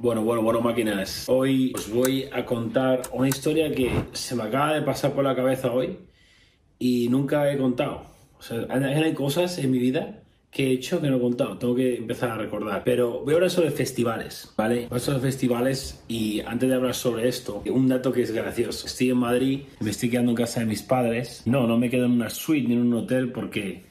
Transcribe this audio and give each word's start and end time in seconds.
Bueno, 0.00 0.22
bueno, 0.22 0.42
bueno, 0.42 0.60
máquinas. 0.60 1.24
Hoy 1.28 1.72
os 1.74 1.90
voy 1.90 2.28
a 2.32 2.44
contar 2.44 3.02
una 3.12 3.28
historia 3.28 3.72
que 3.72 3.90
se 4.12 4.36
me 4.36 4.44
acaba 4.44 4.74
de 4.74 4.82
pasar 4.82 5.12
por 5.12 5.24
la 5.24 5.34
cabeza 5.34 5.72
hoy 5.72 5.98
y 6.78 7.08
nunca 7.08 7.50
he 7.52 7.58
contado. 7.58 8.04
O 8.38 8.42
sea, 8.42 8.64
hay 8.70 9.12
cosas 9.14 9.58
en 9.58 9.72
mi 9.72 9.80
vida 9.80 10.22
que 10.52 10.68
he 10.68 10.70
hecho 10.70 11.00
que 11.00 11.08
no 11.10 11.16
he 11.16 11.20
contado. 11.20 11.58
Tengo 11.58 11.74
que 11.74 11.96
empezar 11.96 12.30
a 12.30 12.36
recordar. 12.36 12.84
Pero 12.84 13.24
voy 13.24 13.32
a 13.32 13.36
hablar 13.38 13.50
sobre 13.50 13.72
festivales, 13.72 14.52
¿vale? 14.56 14.86
Voy 14.88 14.98
a 14.98 15.00
sobre 15.00 15.18
festivales 15.18 16.04
y 16.06 16.42
antes 16.42 16.68
de 16.68 16.76
hablar 16.76 16.94
sobre 16.94 17.26
esto, 17.26 17.64
un 17.68 17.88
dato 17.88 18.12
que 18.12 18.22
es 18.22 18.30
gracioso. 18.30 18.86
Estoy 18.86 19.10
en 19.10 19.16
Madrid, 19.16 19.62
me 19.80 19.90
estoy 19.90 20.10
quedando 20.10 20.30
en 20.30 20.36
casa 20.36 20.60
de 20.60 20.66
mis 20.66 20.82
padres. 20.82 21.42
No, 21.44 21.66
no 21.66 21.76
me 21.76 21.90
quedo 21.90 22.04
en 22.04 22.12
una 22.12 22.30
suite 22.30 22.68
ni 22.68 22.74
en 22.74 22.82
un 22.82 22.94
hotel 22.94 23.32
porque 23.32 23.82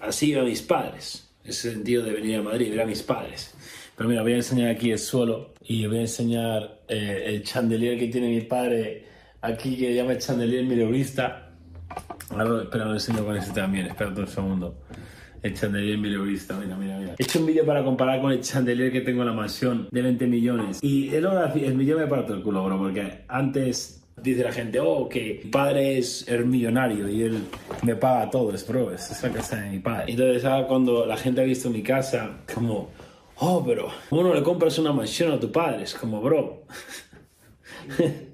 así 0.00 0.32
a 0.34 0.44
mis 0.44 0.62
padres. 0.62 1.26
Ese 1.42 1.72
sentido 1.72 2.04
de 2.04 2.12
venir 2.12 2.36
a 2.36 2.42
Madrid, 2.42 2.70
ver 2.70 2.82
a 2.82 2.86
mis 2.86 3.02
padres. 3.02 3.52
Pero 4.00 4.08
mira, 4.08 4.22
voy 4.22 4.32
a 4.32 4.36
enseñar 4.36 4.70
aquí 4.70 4.92
el 4.92 4.98
suelo 4.98 5.52
y 5.60 5.86
voy 5.86 5.98
a 5.98 6.00
enseñar 6.00 6.80
eh, 6.88 7.22
el 7.26 7.42
chandelier 7.42 7.98
que 7.98 8.08
tiene 8.08 8.30
mi 8.30 8.40
padre 8.40 9.04
aquí, 9.42 9.76
que 9.76 9.94
llama 9.94 10.12
el 10.12 10.18
chandelier 10.18 10.64
mileurista. 10.64 11.50
Ahora, 12.30 12.62
espera, 12.62 12.86
lo 12.86 12.94
enseño 12.94 13.22
con 13.26 13.36
este 13.36 13.52
también, 13.52 13.88
espera 13.88 14.08
un 14.08 14.26
segundo. 14.26 14.74
El 15.42 15.52
chandelier 15.52 15.98
mileurista, 15.98 16.56
mira, 16.58 16.76
mira, 16.78 16.96
mira. 16.96 17.14
He 17.18 17.24
hecho 17.24 17.40
un 17.40 17.46
vídeo 17.46 17.66
para 17.66 17.84
comparar 17.84 18.22
con 18.22 18.32
el 18.32 18.40
chandelier 18.40 18.90
que 18.90 19.02
tengo 19.02 19.20
en 19.20 19.26
la 19.26 19.34
mansión 19.34 19.88
de 19.90 20.00
20 20.00 20.26
millones. 20.28 20.78
Y 20.80 21.14
el, 21.14 21.26
el 21.26 21.74
millón 21.74 22.00
me 22.00 22.06
parto 22.06 22.32
el 22.32 22.42
culo, 22.42 22.64
bro, 22.64 22.78
porque 22.78 23.24
antes 23.28 24.02
dice 24.22 24.42
la 24.42 24.52
gente, 24.52 24.80
oh, 24.80 25.10
que 25.10 25.42
mi 25.44 25.50
padre 25.50 25.98
es 25.98 26.26
el 26.26 26.46
millonario 26.46 27.06
y 27.06 27.24
él 27.24 27.42
me 27.82 27.96
paga 27.96 28.30
todo, 28.30 28.54
es 28.54 28.66
bro, 28.66 28.94
es 28.94 29.22
la 29.22 29.28
casa 29.28 29.60
de 29.60 29.68
mi 29.68 29.78
padre. 29.78 30.04
Entonces, 30.08 30.42
ahora 30.46 30.66
cuando 30.66 31.04
la 31.04 31.18
gente 31.18 31.42
ha 31.42 31.44
visto 31.44 31.68
mi 31.68 31.82
casa, 31.82 32.38
como 32.54 32.88
oh, 33.40 33.64
pero 33.66 33.88
¿cómo 34.08 34.22
no 34.22 34.34
le 34.34 34.42
compras 34.42 34.78
una 34.78 34.92
mansión 34.92 35.32
a 35.32 35.40
tu 35.40 35.50
padre? 35.50 35.82
Es 35.82 35.94
como, 35.94 36.20
bro. 36.20 36.64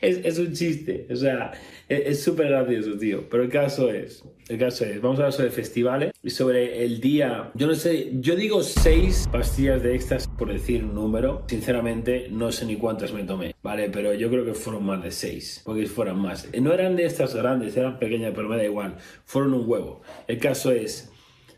es, 0.00 0.38
un 0.38 0.52
chiste, 0.52 1.06
o 1.10 1.16
sea, 1.16 1.52
es 1.88 2.22
súper 2.22 2.48
gracioso, 2.48 2.98
tío. 2.98 3.28
Pero 3.28 3.42
el 3.44 3.48
caso 3.48 3.90
es, 3.90 4.24
el 4.48 4.58
caso 4.58 4.84
es, 4.84 5.00
vamos 5.00 5.18
a 5.18 5.22
hablar 5.22 5.32
sobre 5.32 5.50
festivales 5.50 6.12
y 6.22 6.30
sobre 6.30 6.84
el 6.84 7.00
día, 7.00 7.50
yo 7.54 7.66
no 7.66 7.74
sé, 7.74 8.10
yo 8.14 8.34
digo 8.34 8.62
seis 8.62 9.28
pastillas 9.30 9.82
de 9.82 9.94
éxtasis 9.94 10.28
por 10.36 10.52
decir 10.52 10.84
un 10.84 10.94
número. 10.94 11.44
Sinceramente, 11.46 12.28
no 12.30 12.50
sé 12.52 12.66
ni 12.66 12.76
cuántas 12.76 13.12
me 13.12 13.24
tomé, 13.24 13.54
¿vale? 13.62 13.88
Pero 13.90 14.14
yo 14.14 14.28
creo 14.30 14.44
que 14.44 14.54
fueron 14.54 14.84
más 14.84 15.02
de 15.02 15.10
seis, 15.10 15.62
porque 15.64 15.86
fueron 15.86 16.20
más. 16.20 16.48
No 16.60 16.72
eran 16.72 16.96
de 16.96 17.04
estas 17.04 17.34
grandes, 17.34 17.76
eran 17.76 17.98
pequeñas, 17.98 18.32
pero 18.34 18.48
me 18.48 18.56
da 18.56 18.64
igual. 18.64 18.96
Fueron 19.24 19.54
un 19.54 19.68
huevo. 19.68 20.02
El 20.26 20.38
caso 20.38 20.72
es, 20.72 21.11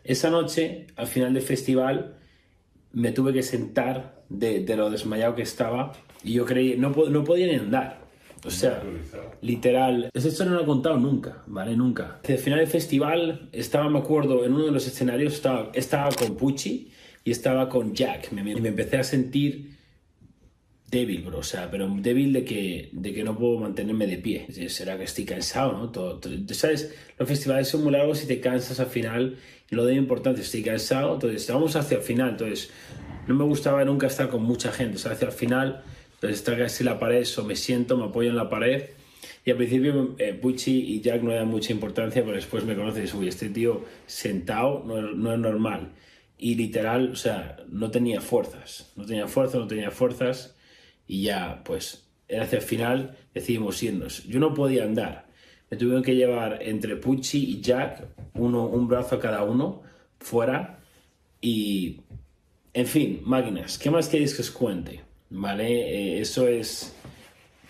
esa 0.05 0.29
noche, 0.29 0.87
al 0.95 1.07
final 1.07 1.33
del 1.33 1.43
festival, 1.43 2.15
me 2.93 3.11
tuve 3.11 3.33
que 3.33 3.43
sentar 3.43 4.23
de, 4.29 4.63
lo 4.75 4.89
desmayado 4.89 5.35
que 5.35 5.41
estaba 5.41 5.93
y 6.23 6.33
yo 6.33 6.45
creí, 6.45 6.77
no, 6.77 6.89
no 6.91 7.23
podía 7.23 7.47
ni 7.47 7.55
andar. 7.55 8.05
O 8.45 8.51
sea, 8.51 8.83
literal. 9.41 10.11
Esto 10.13 10.45
no 10.45 10.53
lo 10.53 10.61
he 10.61 10.65
contado 10.65 10.97
nunca, 10.97 11.41
¿vale? 11.47 11.75
Nunca. 11.75 12.19
Al 12.27 12.37
final 12.37 12.59
del 12.59 12.67
festival 12.67 13.49
estaba, 13.51 13.89
me 13.89 13.97
acuerdo, 13.97 14.45
en 14.45 14.53
uno 14.53 14.65
de 14.65 14.71
los 14.71 14.85
escenarios 14.85 15.33
estaba, 15.33 15.71
estaba 15.73 16.09
con 16.11 16.35
Pucci 16.35 16.91
y 17.23 17.31
estaba 17.31 17.67
con 17.67 17.95
Jack. 17.95 18.31
y 18.31 18.35
me 18.35 18.69
empecé 18.69 18.97
a 18.97 19.03
sentir 19.03 19.75
débil, 20.89 21.23
bro, 21.23 21.39
o 21.39 21.43
sea, 21.43 21.69
pero 21.71 21.89
débil 21.89 22.31
de 22.33 22.45
que, 22.45 22.89
de 22.91 23.13
que 23.13 23.23
no 23.23 23.37
puedo 23.37 23.59
mantenerme 23.59 24.07
de 24.07 24.17
pie. 24.17 24.69
Será 24.69 24.97
que 24.97 25.03
estoy 25.03 25.25
cansado, 25.25 25.73
¿no? 25.73 25.89
Todo, 25.89 26.19
¿Sabes? 26.51 26.93
Los 27.17 27.27
festivales 27.27 27.67
son 27.67 27.83
muy 27.83 27.91
largos 27.91 28.23
y 28.23 28.27
te 28.27 28.39
cansas 28.39 28.79
al 28.79 28.87
final. 28.87 29.37
Lo 29.69 29.85
de 29.85 29.95
importante, 29.95 30.41
estoy 30.41 30.61
cansado, 30.61 31.15
entonces 31.15 31.47
vamos 31.51 31.75
hacia 31.75 31.97
el 31.97 32.03
final. 32.03 32.31
Entonces, 32.31 32.69
no 33.27 33.35
me 33.35 33.43
gustaba 33.43 33.83
nunca 33.83 34.07
estar 34.07 34.29
con 34.29 34.43
mucha 34.43 34.71
gente, 34.71 34.97
o 34.97 34.99
sea, 34.99 35.13
hacia 35.13 35.27
el 35.27 35.33
final, 35.33 35.83
entonces 36.13 36.39
está 36.39 36.57
casi 36.57 36.83
la 36.83 36.99
pared, 36.99 37.25
o 37.37 37.43
me 37.43 37.55
siento, 37.55 37.97
me 37.97 38.05
apoyo 38.05 38.29
en 38.29 38.35
la 38.35 38.49
pared. 38.49 38.83
Y 39.43 39.51
al 39.51 39.57
principio 39.57 40.15
eh, 40.17 40.33
Pucci 40.33 40.71
y 40.71 41.01
Jack 41.01 41.21
no 41.21 41.33
dan 41.33 41.47
mucha 41.47 41.71
importancia, 41.71 42.23
pero 42.23 42.35
después 42.35 42.63
me 42.63 42.75
conoces, 42.75 43.13
uy, 43.13 43.27
este 43.27 43.49
tío 43.49 43.83
sentado 44.05 44.83
no, 44.85 45.01
no 45.01 45.33
es 45.33 45.39
normal. 45.39 45.93
Y 46.37 46.55
literal, 46.55 47.11
o 47.11 47.15
sea, 47.15 47.57
no 47.69 47.91
tenía 47.91 48.21
fuerzas, 48.21 48.91
no 48.95 49.05
tenía 49.05 49.27
fuerzas, 49.27 49.61
no 49.61 49.67
tenía 49.67 49.91
fuerzas 49.91 50.54
y 51.07 51.23
ya, 51.23 51.61
pues, 51.63 52.07
hacia 52.29 52.57
el 52.57 52.63
final 52.63 53.17
decidimos 53.33 53.81
irnos. 53.83 54.23
Yo 54.25 54.39
no 54.39 54.53
podía 54.53 54.83
andar. 54.83 55.27
Me 55.69 55.77
tuvieron 55.77 56.03
que 56.03 56.15
llevar 56.15 56.61
entre 56.61 56.95
Pucci 56.95 57.51
y 57.51 57.61
Jack, 57.61 58.05
uno, 58.35 58.65
un 58.67 58.87
brazo 58.87 59.15
a 59.15 59.19
cada 59.19 59.43
uno, 59.43 59.81
fuera. 60.19 60.79
Y, 61.41 62.01
en 62.73 62.85
fin, 62.85 63.21
máquinas. 63.23 63.77
¿Qué 63.77 63.89
más 63.89 64.07
queréis 64.07 64.33
que 64.33 64.41
os 64.41 64.51
cuente? 64.51 65.01
¿Vale? 65.29 65.67
Eh, 65.67 66.21
eso 66.21 66.47
es... 66.47 66.93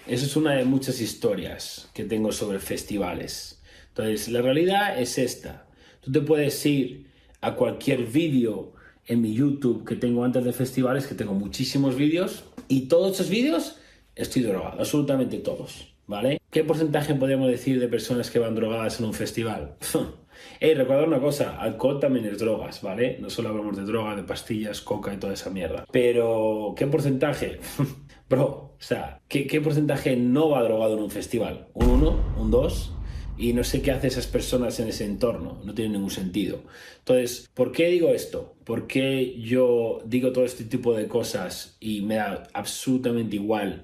Eso 0.07 0.25
es 0.27 0.35
una 0.35 0.53
de 0.53 0.65
muchas 0.65 1.01
historias 1.01 1.89
que 1.91 2.03
tengo 2.03 2.31
sobre 2.31 2.59
festivales. 2.59 3.59
Entonces, 3.87 4.27
la 4.27 4.43
realidad 4.43 4.99
es 5.01 5.17
esta. 5.17 5.65
Tú 6.01 6.11
te 6.11 6.21
puedes 6.21 6.63
ir 6.67 7.07
a 7.41 7.55
cualquier 7.55 8.05
vídeo 8.05 8.73
en 9.07 9.21
mi 9.21 9.33
YouTube 9.33 9.83
que 9.83 9.95
tengo 9.95 10.23
antes 10.23 10.43
de 10.43 10.53
festivales, 10.53 11.07
que 11.07 11.15
tengo 11.15 11.33
muchísimos 11.33 11.95
vídeos, 11.95 12.43
y 12.67 12.87
todos 12.87 13.13
esos 13.13 13.29
vídeos 13.29 13.77
estoy 14.15 14.43
drogado, 14.43 14.79
absolutamente 14.79 15.37
todos, 15.39 15.93
¿vale? 16.07 16.41
¿Qué 16.51 16.63
porcentaje 16.63 17.15
podríamos 17.15 17.49
decir 17.49 17.79
de 17.79 17.87
personas 17.87 18.31
que 18.31 18.39
van 18.39 18.55
drogadas 18.55 18.99
en 18.99 19.05
un 19.05 19.13
festival? 19.13 19.75
Hey, 20.59 20.73
recordad 20.73 21.07
una 21.07 21.19
cosa, 21.19 21.59
alcohol 21.59 21.99
también 21.99 22.25
es 22.25 22.37
drogas, 22.37 22.81
¿vale? 22.81 23.17
No 23.21 23.29
solo 23.29 23.49
hablamos 23.49 23.77
de 23.77 23.83
droga, 23.83 24.15
de 24.15 24.23
pastillas, 24.23 24.81
coca 24.81 25.13
y 25.13 25.17
toda 25.17 25.33
esa 25.33 25.49
mierda. 25.49 25.85
Pero, 25.91 26.73
¿qué 26.77 26.87
porcentaje? 26.87 27.59
Bro, 28.29 28.45
o 28.45 28.75
sea, 28.79 29.21
¿qué, 29.27 29.47
¿qué, 29.47 29.61
porcentaje 29.61 30.15
no 30.15 30.49
va 30.49 30.63
drogado 30.63 30.97
en 30.97 31.03
un 31.03 31.11
festival? 31.11 31.67
¿Un 31.73 31.89
1? 31.89 32.35
¿Un 32.37 32.51
2? 32.51 32.94
Y 33.37 33.53
no 33.53 33.63
sé 33.63 33.81
qué 33.81 33.91
hacen 33.91 34.07
esas 34.07 34.27
personas 34.27 34.79
en 34.79 34.87
ese 34.87 35.05
entorno, 35.05 35.61
no 35.63 35.73
tiene 35.73 35.93
ningún 35.93 36.11
sentido. 36.11 36.63
Entonces, 36.99 37.49
¿por 37.53 37.71
qué 37.71 37.87
digo 37.87 38.09
esto? 38.09 38.55
¿Por 38.63 38.87
qué 38.87 39.39
yo 39.41 40.01
digo 40.05 40.31
todo 40.31 40.45
este 40.45 40.63
tipo 40.63 40.93
de 40.93 41.07
cosas 41.07 41.75
y 41.79 42.01
me 42.01 42.15
da 42.15 42.43
absolutamente 42.53 43.35
igual 43.35 43.83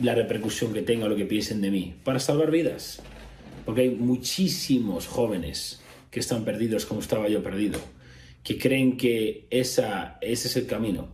la 0.00 0.14
repercusión 0.14 0.72
que 0.72 0.82
tenga 0.82 1.08
lo 1.08 1.16
que 1.16 1.26
piensen 1.26 1.60
de 1.60 1.70
mí? 1.70 1.94
Para 2.04 2.18
salvar 2.18 2.50
vidas. 2.50 3.02
Porque 3.66 3.82
hay 3.82 3.90
muchísimos 3.90 5.06
jóvenes 5.06 5.82
que 6.10 6.20
están 6.20 6.44
perdidos 6.44 6.86
como 6.86 7.00
estaba 7.00 7.28
yo 7.28 7.42
perdido, 7.42 7.78
que 8.42 8.58
creen 8.58 8.96
que 8.96 9.46
esa, 9.50 10.18
ese 10.22 10.48
es 10.48 10.56
el 10.56 10.66
camino. 10.66 11.08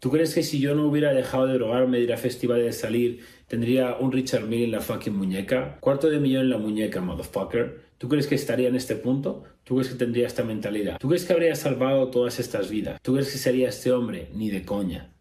¿Tú 0.00 0.10
crees 0.10 0.34
que 0.34 0.42
si 0.42 0.60
yo 0.60 0.74
no 0.74 0.86
hubiera 0.86 1.12
dejado 1.12 1.46
de 1.46 1.54
drogarme, 1.54 1.98
de 1.98 2.04
ir 2.04 2.12
a 2.14 2.16
de 2.16 2.72
salir, 2.72 3.20
tendría 3.48 3.96
un 3.96 4.10
Richard 4.10 4.46
Mille 4.46 4.64
en 4.64 4.70
la 4.70 4.80
fucking 4.80 5.14
muñeca? 5.14 5.76
Cuarto 5.80 6.08
de 6.08 6.18
millón 6.18 6.44
en 6.44 6.50
la 6.50 6.56
muñeca, 6.56 7.02
motherfucker. 7.02 7.82
¿Tú 7.98 8.08
crees 8.08 8.26
que 8.26 8.34
estaría 8.34 8.68
en 8.68 8.76
este 8.76 8.96
punto? 8.96 9.44
¿Tú 9.62 9.74
crees 9.74 9.90
que 9.90 9.96
tendría 9.96 10.26
esta 10.26 10.42
mentalidad? 10.42 10.96
¿Tú 10.98 11.08
crees 11.08 11.26
que 11.26 11.34
habría 11.34 11.54
salvado 11.54 12.08
todas 12.08 12.40
estas 12.40 12.70
vidas? 12.70 12.98
¿Tú 13.02 13.12
crees 13.12 13.30
que 13.30 13.36
sería 13.36 13.68
este 13.68 13.92
hombre? 13.92 14.30
Ni 14.32 14.48
de 14.48 14.64
coña. 14.64 15.12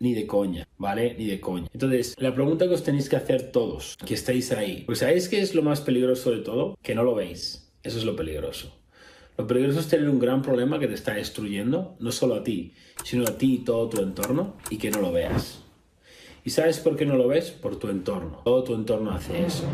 Ni 0.00 0.12
de 0.12 0.26
coña, 0.26 0.66
¿vale? 0.76 1.14
Ni 1.16 1.26
de 1.26 1.38
coña. 1.38 1.68
Entonces, 1.72 2.16
la 2.18 2.34
pregunta 2.34 2.66
que 2.66 2.74
os 2.74 2.82
tenéis 2.82 3.08
que 3.08 3.14
hacer 3.14 3.52
todos, 3.52 3.96
que 4.04 4.14
estáis 4.14 4.50
ahí, 4.50 4.82
pues 4.86 4.98
¿sabéis 4.98 5.28
qué 5.28 5.40
es 5.40 5.54
lo 5.54 5.62
más 5.62 5.80
peligroso 5.82 6.32
de 6.32 6.38
todo? 6.38 6.76
Que 6.82 6.96
no 6.96 7.04
lo 7.04 7.14
veis. 7.14 7.72
Eso 7.84 7.98
es 7.98 8.04
lo 8.04 8.16
peligroso. 8.16 8.75
Lo 9.38 9.46
peligroso 9.46 9.80
es 9.80 9.88
tener 9.88 10.08
un 10.08 10.18
gran 10.18 10.42
problema 10.42 10.78
que 10.78 10.88
te 10.88 10.94
está 10.94 11.14
destruyendo, 11.14 11.96
no 11.98 12.10
solo 12.10 12.36
a 12.36 12.42
ti, 12.42 12.72
sino 13.04 13.24
a 13.24 13.36
ti 13.36 13.54
y 13.54 13.58
todo 13.58 13.88
tu 13.88 14.00
entorno, 14.00 14.56
y 14.70 14.78
que 14.78 14.90
no 14.90 15.00
lo 15.00 15.12
veas. 15.12 15.62
¿Y 16.46 16.50
sabes 16.50 16.78
por 16.78 16.96
qué 16.96 17.04
no 17.04 17.16
lo 17.16 17.26
ves? 17.26 17.50
Por 17.50 17.76
tu 17.76 17.88
entorno. 17.88 18.40
Todo 18.44 18.62
tu 18.62 18.74
entorno 18.74 19.10
hace 19.10 19.44
eso. 19.44 19.64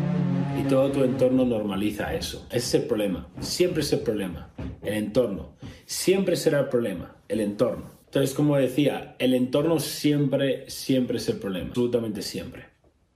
Y 0.59 0.67
todo 0.67 0.91
tu 0.91 1.03
entorno 1.03 1.45
normaliza 1.45 2.15
eso. 2.15 2.47
Ese 2.49 2.57
es 2.57 2.73
el 2.81 2.87
problema. 2.87 3.27
Siempre 3.41 3.83
es 3.83 3.93
el 3.93 3.99
problema. 3.99 4.49
El 4.81 4.95
entorno. 4.95 5.53
Siempre 5.85 6.35
será 6.35 6.61
el 6.61 6.69
problema. 6.69 7.15
El 7.27 7.41
entorno. 7.41 7.91
Entonces, 8.05 8.35
como 8.35 8.57
decía, 8.57 9.15
el 9.19 9.35
entorno 9.35 9.79
siempre, 9.79 10.67
siempre 10.67 11.17
es 11.17 11.29
el 11.29 11.37
problema. 11.37 11.69
Absolutamente 11.69 12.23
siempre. 12.23 12.65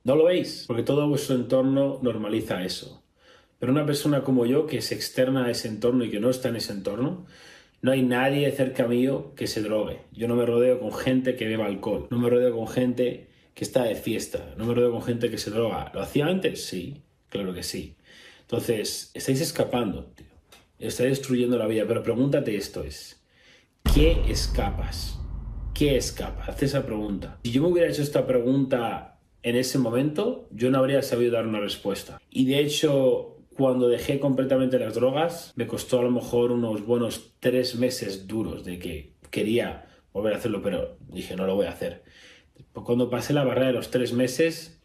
¿No 0.04 0.16
lo 0.16 0.26
veis? 0.26 0.66
Porque 0.68 0.84
todo 0.84 1.08
vuestro 1.10 1.36
entorno 1.36 2.00
normaliza 2.04 2.64
eso. 2.64 3.04
Pero 3.60 3.72
una 3.72 3.86
persona 3.86 4.24
como 4.24 4.46
yo, 4.46 4.68
que 4.68 4.82
se 4.82 4.96
externa 4.96 5.46
a 5.46 5.52
ese 5.52 5.68
entorno 5.68 6.04
y 6.04 6.12
que 6.12 6.20
no 6.20 6.30
está 6.30 6.50
en 6.50 6.58
ese 6.58 6.74
entorno, 6.74 7.26
no 7.82 7.92
hay 7.92 8.04
nadie 8.04 8.52
cerca 8.52 8.88
mío 8.88 9.34
que 9.36 9.48
se 9.48 9.62
drogue. 9.62 10.02
Yo 10.12 10.28
no 10.28 10.36
me 10.36 10.46
rodeo 10.46 10.80
con 10.80 10.94
gente 10.94 11.36
que 11.36 11.48
beba 11.48 11.66
alcohol. 11.66 12.08
No 12.10 12.20
me 12.20 12.30
rodeo 12.30 12.56
con 12.56 12.68
gente 12.68 13.28
que 13.54 13.64
está 13.64 13.84
de 13.84 13.96
fiesta. 13.96 14.54
No 14.58 14.66
me 14.66 14.74
rodeo 14.74 14.92
con 14.92 15.04
gente 15.04 15.30
que 15.30 15.38
se 15.38 15.52
droga. 15.52 15.92
¿Lo 15.94 16.02
hacía 16.02 16.28
antes? 16.28 16.66
Sí, 16.66 17.02
claro 17.30 17.54
que 17.54 17.64
sí. 17.64 17.96
Entonces, 18.42 19.12
estáis 19.14 19.42
escapando, 19.42 20.06
tío. 20.16 20.28
Estáis 20.80 21.10
destruyendo 21.10 21.58
la 21.58 21.68
vida. 21.68 21.86
Pero 21.88 22.04
pregúntate 22.04 22.56
esto 22.56 22.84
es, 22.84 23.22
¿qué 23.94 24.24
escapas? 24.28 25.20
¿Qué 25.74 25.98
escapa? 25.98 26.46
Haz 26.46 26.64
esa 26.64 26.86
pregunta. 26.86 27.40
Si 27.44 27.52
yo 27.52 27.62
me 27.62 27.68
hubiera 27.68 27.90
hecho 27.90 28.02
esta 28.02 28.26
pregunta 28.26 29.20
en 29.44 29.56
ese 29.56 29.78
momento, 29.78 30.48
yo 30.52 30.72
no 30.72 30.80
habría 30.80 31.04
sabido 31.04 31.34
dar 31.34 31.46
una 31.46 31.60
respuesta. 31.60 32.20
Y 32.32 32.46
de 32.46 32.60
hecho, 32.60 33.37
cuando 33.58 33.90
dejé 33.90 34.20
completamente 34.20 34.78
las 34.78 34.94
drogas, 34.94 35.52
me 35.56 35.66
costó 35.66 36.00
a 36.00 36.04
lo 36.04 36.12
mejor 36.12 36.52
unos 36.52 36.86
buenos 36.86 37.34
tres 37.40 37.76
meses 37.76 38.28
duros 38.28 38.64
de 38.64 38.78
que 38.78 39.14
quería 39.32 39.88
volver 40.14 40.34
a 40.34 40.38
hacerlo, 40.38 40.62
pero 40.62 40.98
dije, 41.10 41.36
no 41.36 41.48
lo 41.48 41.56
voy 41.56 41.66
a 41.66 41.72
hacer. 41.72 42.04
Cuando 42.74 43.10
pasé 43.10 43.34
la 43.34 43.44
barrera 43.44 43.68
de 43.68 43.74
los 43.74 43.90
tres 43.90 44.14
meses, 44.14 44.80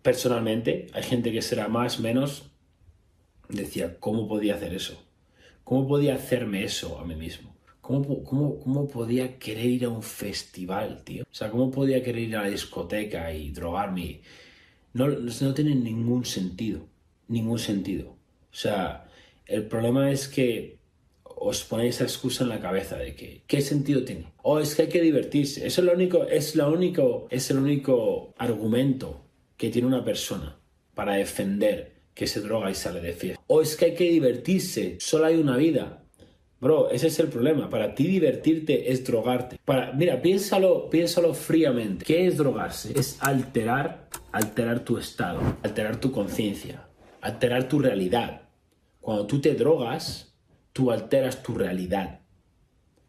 personalmente, 0.00 0.86
hay 0.94 1.02
gente 1.02 1.32
que 1.32 1.42
será 1.42 1.68
más, 1.68 2.00
menos, 2.00 2.50
decía, 3.50 3.98
¿cómo 4.00 4.26
podía 4.26 4.54
hacer 4.54 4.72
eso? 4.72 4.98
¿Cómo 5.62 5.86
podía 5.86 6.14
hacerme 6.14 6.64
eso 6.64 6.98
a 6.98 7.04
mí 7.04 7.14
mismo? 7.14 7.54
¿Cómo, 7.82 8.24
cómo, 8.24 8.58
cómo 8.58 8.88
podía 8.88 9.38
querer 9.38 9.66
ir 9.66 9.84
a 9.84 9.90
un 9.90 10.02
festival, 10.02 11.02
tío? 11.04 11.24
O 11.24 11.34
sea, 11.34 11.50
¿cómo 11.50 11.70
podía 11.70 12.02
querer 12.02 12.22
ir 12.22 12.36
a 12.36 12.42
la 12.42 12.48
discoteca 12.48 13.32
y 13.34 13.50
drogarme? 13.50 14.22
No, 14.94 15.08
no 15.08 15.54
tiene 15.54 15.74
ningún 15.74 16.24
sentido, 16.24 16.86
ningún 17.30 17.58
sentido. 17.58 18.10
O 18.10 18.54
sea, 18.54 19.08
el 19.46 19.66
problema 19.66 20.10
es 20.10 20.28
que 20.28 20.78
os 21.24 21.64
ponéis 21.64 21.96
esa 21.96 22.04
excusa 22.04 22.44
en 22.44 22.50
la 22.50 22.60
cabeza 22.60 22.96
de 22.96 23.14
que 23.14 23.42
¿qué 23.46 23.62
sentido 23.62 24.04
tiene? 24.04 24.26
O 24.42 24.60
es 24.60 24.74
que 24.74 24.82
hay 24.82 24.88
que 24.88 25.00
divertirse. 25.00 25.66
Eso 25.66 25.80
es 25.80 25.86
lo 25.86 25.94
único, 25.94 26.24
es 26.26 26.54
lo 26.54 26.70
único, 26.70 27.26
es 27.30 27.50
el 27.50 27.58
único 27.58 28.34
argumento 28.36 29.24
que 29.56 29.70
tiene 29.70 29.88
una 29.88 30.04
persona 30.04 30.58
para 30.94 31.14
defender 31.14 32.00
que 32.14 32.26
se 32.26 32.40
droga 32.40 32.70
y 32.70 32.74
sale 32.74 33.00
de 33.00 33.14
fiesta. 33.14 33.42
O 33.46 33.62
es 33.62 33.76
que 33.76 33.86
hay 33.86 33.94
que 33.94 34.10
divertirse, 34.10 34.96
solo 35.00 35.26
hay 35.26 35.36
una 35.36 35.56
vida. 35.56 36.04
Bro, 36.60 36.90
ese 36.90 37.06
es 37.06 37.18
el 37.18 37.28
problema. 37.28 37.70
Para 37.70 37.94
ti 37.94 38.06
divertirte 38.06 38.92
es 38.92 39.02
drogarte. 39.02 39.58
Mira, 39.96 40.20
piénsalo, 40.20 40.90
piénsalo 40.90 41.32
fríamente. 41.32 42.04
¿Qué 42.04 42.26
es 42.26 42.36
drogarse? 42.36 42.92
Es 42.98 43.16
alterar, 43.20 44.10
alterar 44.30 44.84
tu 44.84 44.98
estado, 44.98 45.40
alterar 45.62 45.98
tu 45.98 46.12
conciencia, 46.12 46.86
alterar 47.20 47.68
tu 47.68 47.78
realidad. 47.78 48.42
Cuando 49.00 49.26
tú 49.26 49.40
te 49.40 49.54
drogas, 49.54 50.34
tú 50.72 50.90
alteras 50.90 51.42
tu 51.42 51.54
realidad, 51.54 52.20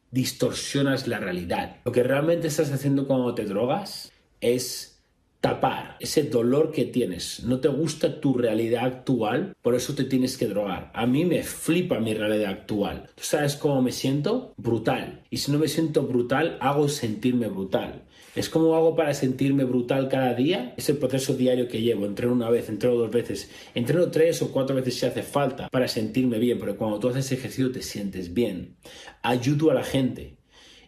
distorsionas 0.09 1.07
la 1.07 1.19
realidad. 1.19 1.77
Lo 1.85 1.91
que 1.91 2.03
realmente 2.03 2.47
estás 2.47 2.71
haciendo 2.71 3.07
cuando 3.07 3.35
te 3.35 3.45
drogas 3.45 4.11
es 4.39 4.91
tapar 5.41 5.97
ese 5.99 6.23
dolor 6.23 6.71
que 6.71 6.85
tienes. 6.85 7.43
No 7.43 7.59
te 7.59 7.67
gusta 7.67 8.21
tu 8.21 8.35
realidad 8.35 8.85
actual, 8.85 9.55
por 9.61 9.73
eso 9.73 9.95
te 9.95 10.03
tienes 10.03 10.37
que 10.37 10.47
drogar. 10.47 10.91
A 10.93 11.07
mí 11.07 11.25
me 11.25 11.43
flipa 11.43 11.99
mi 11.99 12.13
realidad 12.13 12.51
actual. 12.51 13.09
¿Tú 13.15 13.23
sabes 13.23 13.55
cómo 13.55 13.81
me 13.81 13.91
siento? 13.91 14.53
Brutal. 14.57 15.23
Y 15.31 15.37
si 15.37 15.51
no 15.51 15.57
me 15.57 15.67
siento 15.67 16.03
brutal, 16.03 16.57
hago 16.61 16.87
sentirme 16.87 17.47
brutal. 17.47 18.03
Es 18.33 18.49
como 18.49 18.75
hago 18.75 18.95
para 18.95 19.13
sentirme 19.13 19.65
brutal 19.65 20.07
cada 20.07 20.33
día. 20.33 20.73
Es 20.77 20.87
el 20.89 20.97
proceso 20.97 21.33
diario 21.33 21.67
que 21.67 21.81
llevo. 21.81 22.05
Entreno 22.05 22.31
una 22.31 22.49
vez, 22.49 22.69
entreno 22.69 22.95
dos 22.95 23.11
veces, 23.11 23.49
entreno 23.75 24.09
tres 24.09 24.41
o 24.41 24.51
cuatro 24.51 24.75
veces 24.75 24.95
si 24.95 25.05
hace 25.05 25.21
falta 25.21 25.67
para 25.69 25.87
sentirme 25.87 26.39
bien. 26.39 26.57
Pero 26.57 26.77
cuando 26.77 26.99
tú 26.99 27.09
haces 27.09 27.31
ejercicio 27.31 27.71
te 27.71 27.81
sientes 27.81 28.33
bien. 28.33 28.77
Ayudo 29.21 29.71
a 29.71 29.73
la 29.73 29.83
gente 29.83 30.37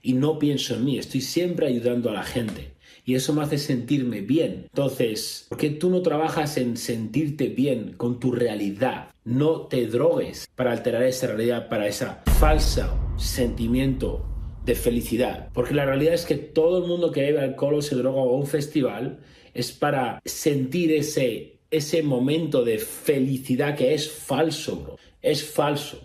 y 0.01 0.13
no 0.13 0.39
pienso 0.39 0.75
en 0.75 0.85
mí. 0.85 0.97
Estoy 0.97 1.21
siempre 1.21 1.67
ayudando 1.67 2.09
a 2.09 2.13
la 2.13 2.23
gente. 2.23 2.73
Y 3.05 3.15
eso 3.15 3.33
me 3.33 3.43
hace 3.43 3.57
sentirme 3.57 4.21
bien. 4.21 4.67
Entonces, 4.69 5.47
¿por 5.49 5.57
qué 5.57 5.69
tú 5.69 5.89
no 5.89 6.01
trabajas 6.01 6.55
en 6.55 6.77
sentirte 6.77 7.49
bien 7.49 7.95
con 7.97 8.21
tu 8.21 8.31
realidad? 8.31 9.09
No 9.25 9.67
te 9.67 9.87
drogues 9.87 10.47
para 10.55 10.71
alterar 10.71 11.03
esa 11.03 11.27
realidad, 11.27 11.67
para 11.67 11.87
esa 11.87 12.23
falsa 12.39 12.97
sentimiento 13.17 14.32
de 14.65 14.75
felicidad. 14.75 15.49
Porque 15.53 15.73
la 15.73 15.85
realidad 15.85 16.13
es 16.13 16.25
que 16.25 16.35
todo 16.35 16.79
el 16.79 16.87
mundo 16.87 17.11
que 17.11 17.21
bebe 17.21 17.41
alcohol 17.41 17.75
o 17.75 17.81
se 17.81 17.95
droga 17.95 18.21
o 18.21 18.35
a 18.35 18.37
un 18.37 18.47
festival 18.47 19.19
es 19.53 19.71
para 19.71 20.21
sentir 20.25 20.91
ese, 20.91 21.59
ese 21.69 22.03
momento 22.03 22.63
de 22.63 22.79
felicidad 22.79 23.75
que 23.75 23.93
es 23.93 24.09
falso, 24.09 24.77
bro. 24.77 24.97
Es 25.21 25.43
falso. 25.43 25.99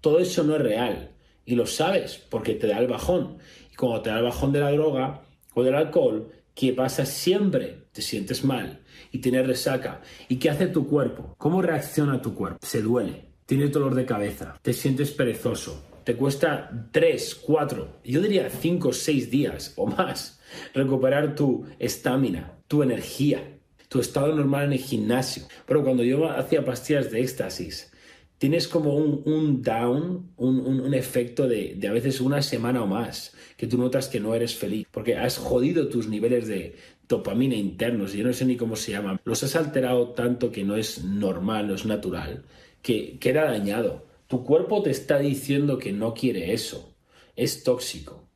Todo 0.00 0.18
eso 0.18 0.42
no 0.44 0.56
es 0.56 0.62
real. 0.62 1.10
Y 1.44 1.54
lo 1.54 1.66
sabes 1.66 2.20
porque 2.30 2.54
te 2.54 2.66
da 2.66 2.78
el 2.78 2.88
bajón. 2.88 3.38
Y 3.72 3.76
cuando 3.76 4.02
te 4.02 4.10
da 4.10 4.18
el 4.18 4.24
bajón 4.24 4.52
de 4.52 4.60
la 4.60 4.72
droga 4.72 5.22
o 5.54 5.62
del 5.62 5.74
alcohol, 5.74 6.30
¿qué 6.54 6.72
pasa 6.72 7.06
siempre? 7.06 7.86
Te 7.92 8.02
sientes 8.02 8.44
mal 8.44 8.80
y 9.12 9.18
tienes 9.18 9.46
resaca. 9.46 10.02
¿Y 10.28 10.36
qué 10.36 10.50
hace 10.50 10.66
tu 10.66 10.86
cuerpo? 10.86 11.34
¿Cómo 11.38 11.62
reacciona 11.62 12.20
tu 12.20 12.34
cuerpo? 12.34 12.58
Se 12.62 12.82
duele, 12.82 13.24
tienes 13.46 13.72
dolor 13.72 13.94
de 13.94 14.04
cabeza, 14.04 14.58
te 14.62 14.72
sientes 14.72 15.10
perezoso, 15.12 15.82
te 16.06 16.14
cuesta 16.14 16.88
3, 16.92 17.34
4, 17.34 17.88
yo 18.04 18.20
diría 18.20 18.48
5, 18.48 18.92
6 18.92 19.28
días 19.28 19.72
o 19.74 19.88
más 19.88 20.40
recuperar 20.72 21.34
tu 21.34 21.66
estamina, 21.80 22.60
tu 22.68 22.84
energía, 22.84 23.58
tu 23.88 23.98
estado 23.98 24.32
normal 24.32 24.66
en 24.66 24.74
el 24.74 24.78
gimnasio. 24.78 25.42
Pero 25.66 25.82
cuando 25.82 26.04
yo 26.04 26.30
hacía 26.30 26.64
pastillas 26.64 27.10
de 27.10 27.22
éxtasis, 27.22 27.92
tienes 28.38 28.68
como 28.68 28.94
un, 28.94 29.62
down, 29.62 30.30
un, 30.36 30.94
efecto 30.94 31.48
de, 31.48 31.74
de, 31.74 31.88
a 31.88 31.92
veces 31.92 32.20
una 32.20 32.40
semana 32.40 32.84
o 32.84 32.86
más, 32.86 33.34
que 33.56 33.66
tú 33.66 33.76
notas 33.76 34.06
que 34.06 34.20
no 34.20 34.32
eres 34.32 34.54
feliz, 34.54 34.86
porque 34.92 35.16
has 35.16 35.38
jodido 35.38 35.88
tus 35.88 36.06
niveles 36.06 36.46
de 36.46 36.76
dopamina 37.08 37.56
internos, 37.56 38.12
yo 38.12 38.24
no 38.24 38.32
sé 38.32 38.44
ni 38.44 38.56
cómo 38.56 38.76
se 38.76 38.92
llaman, 38.92 39.20
los 39.24 39.42
has 39.42 39.56
alterado 39.56 40.10
tanto 40.10 40.52
que 40.52 40.62
no 40.62 40.76
es 40.76 41.02
normal, 41.02 41.66
no 41.66 41.74
es 41.74 41.84
natural, 41.84 42.44
que 42.80 43.18
queda 43.18 43.46
dañado. 43.46 44.05
Tu 44.26 44.44
cuerpo 44.44 44.82
te 44.82 44.90
está 44.90 45.18
diciendo 45.18 45.78
que 45.78 45.92
no 45.92 46.14
quiere 46.14 46.52
eso. 46.52 46.96
Es 47.36 47.62
tóxico. 47.62 48.26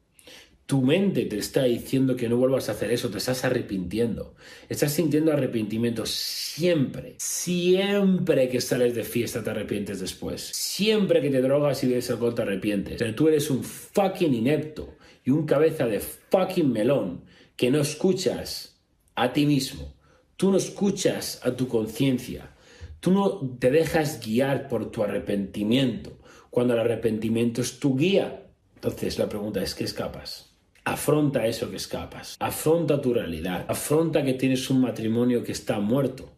Tu 0.66 0.80
mente 0.82 1.24
te 1.24 1.36
está 1.36 1.64
diciendo 1.64 2.14
que 2.14 2.28
no 2.28 2.36
vuelvas 2.36 2.68
a 2.68 2.72
hacer 2.72 2.92
eso, 2.92 3.10
te 3.10 3.18
estás 3.18 3.44
arrepintiendo. 3.44 4.36
Estás 4.68 4.92
sintiendo 4.92 5.32
arrepentimiento 5.32 6.06
siempre. 6.06 7.16
Siempre 7.18 8.48
que 8.48 8.60
sales 8.60 8.94
de 8.94 9.02
fiesta 9.02 9.42
te 9.42 9.50
arrepientes 9.50 9.98
después. 9.98 10.42
Siempre 10.54 11.20
que 11.20 11.30
te 11.30 11.42
drogas 11.42 11.82
y 11.82 11.88
bebes 11.88 12.08
alcohol 12.10 12.36
te 12.36 12.42
arrepientes. 12.42 12.98
Pero 12.98 13.14
tú 13.16 13.26
eres 13.26 13.50
un 13.50 13.64
fucking 13.64 14.32
inepto 14.32 14.96
y 15.24 15.30
un 15.30 15.44
cabeza 15.44 15.86
de 15.86 15.98
fucking 15.98 16.70
melón 16.70 17.24
que 17.56 17.72
no 17.72 17.80
escuchas 17.80 18.80
a 19.16 19.32
ti 19.32 19.46
mismo. 19.46 19.96
Tú 20.36 20.52
no 20.52 20.58
escuchas 20.58 21.40
a 21.42 21.56
tu 21.56 21.66
conciencia. 21.66 22.54
Tú 23.00 23.12
no 23.12 23.56
te 23.58 23.70
dejas 23.70 24.20
guiar 24.24 24.68
por 24.68 24.90
tu 24.90 25.02
arrepentimiento, 25.02 26.18
cuando 26.50 26.74
el 26.74 26.80
arrepentimiento 26.80 27.62
es 27.62 27.80
tu 27.80 27.96
guía. 27.96 28.46
Entonces 28.74 29.18
la 29.18 29.28
pregunta 29.28 29.62
es, 29.62 29.74
¿qué 29.74 29.84
escapas? 29.84 30.50
Afronta 30.84 31.46
eso 31.46 31.70
que 31.70 31.76
escapas. 31.76 32.36
Afronta 32.38 33.00
tu 33.00 33.14
realidad. 33.14 33.64
Afronta 33.68 34.22
que 34.22 34.34
tienes 34.34 34.68
un 34.70 34.80
matrimonio 34.80 35.42
que 35.42 35.52
está 35.52 35.78
muerto 35.78 36.32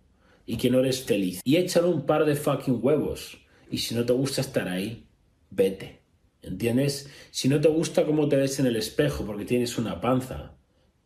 y 0.46 0.56
que 0.56 0.70
no 0.70 0.80
eres 0.80 1.02
feliz. 1.02 1.40
Y 1.44 1.56
échale 1.56 1.88
un 1.88 2.06
par 2.06 2.24
de 2.24 2.36
fucking 2.36 2.78
huevos. 2.82 3.38
Y 3.70 3.78
si 3.78 3.94
no 3.94 4.04
te 4.04 4.12
gusta 4.12 4.40
estar 4.40 4.68
ahí, 4.68 5.06
vete. 5.50 6.00
¿Entiendes? 6.42 7.08
Si 7.30 7.48
no 7.48 7.60
te 7.60 7.68
gusta 7.68 8.04
cómo 8.04 8.28
te 8.28 8.36
ves 8.36 8.58
en 8.58 8.66
el 8.66 8.76
espejo 8.76 9.24
porque 9.24 9.44
tienes 9.44 9.78
una 9.78 10.00
panza, 10.00 10.56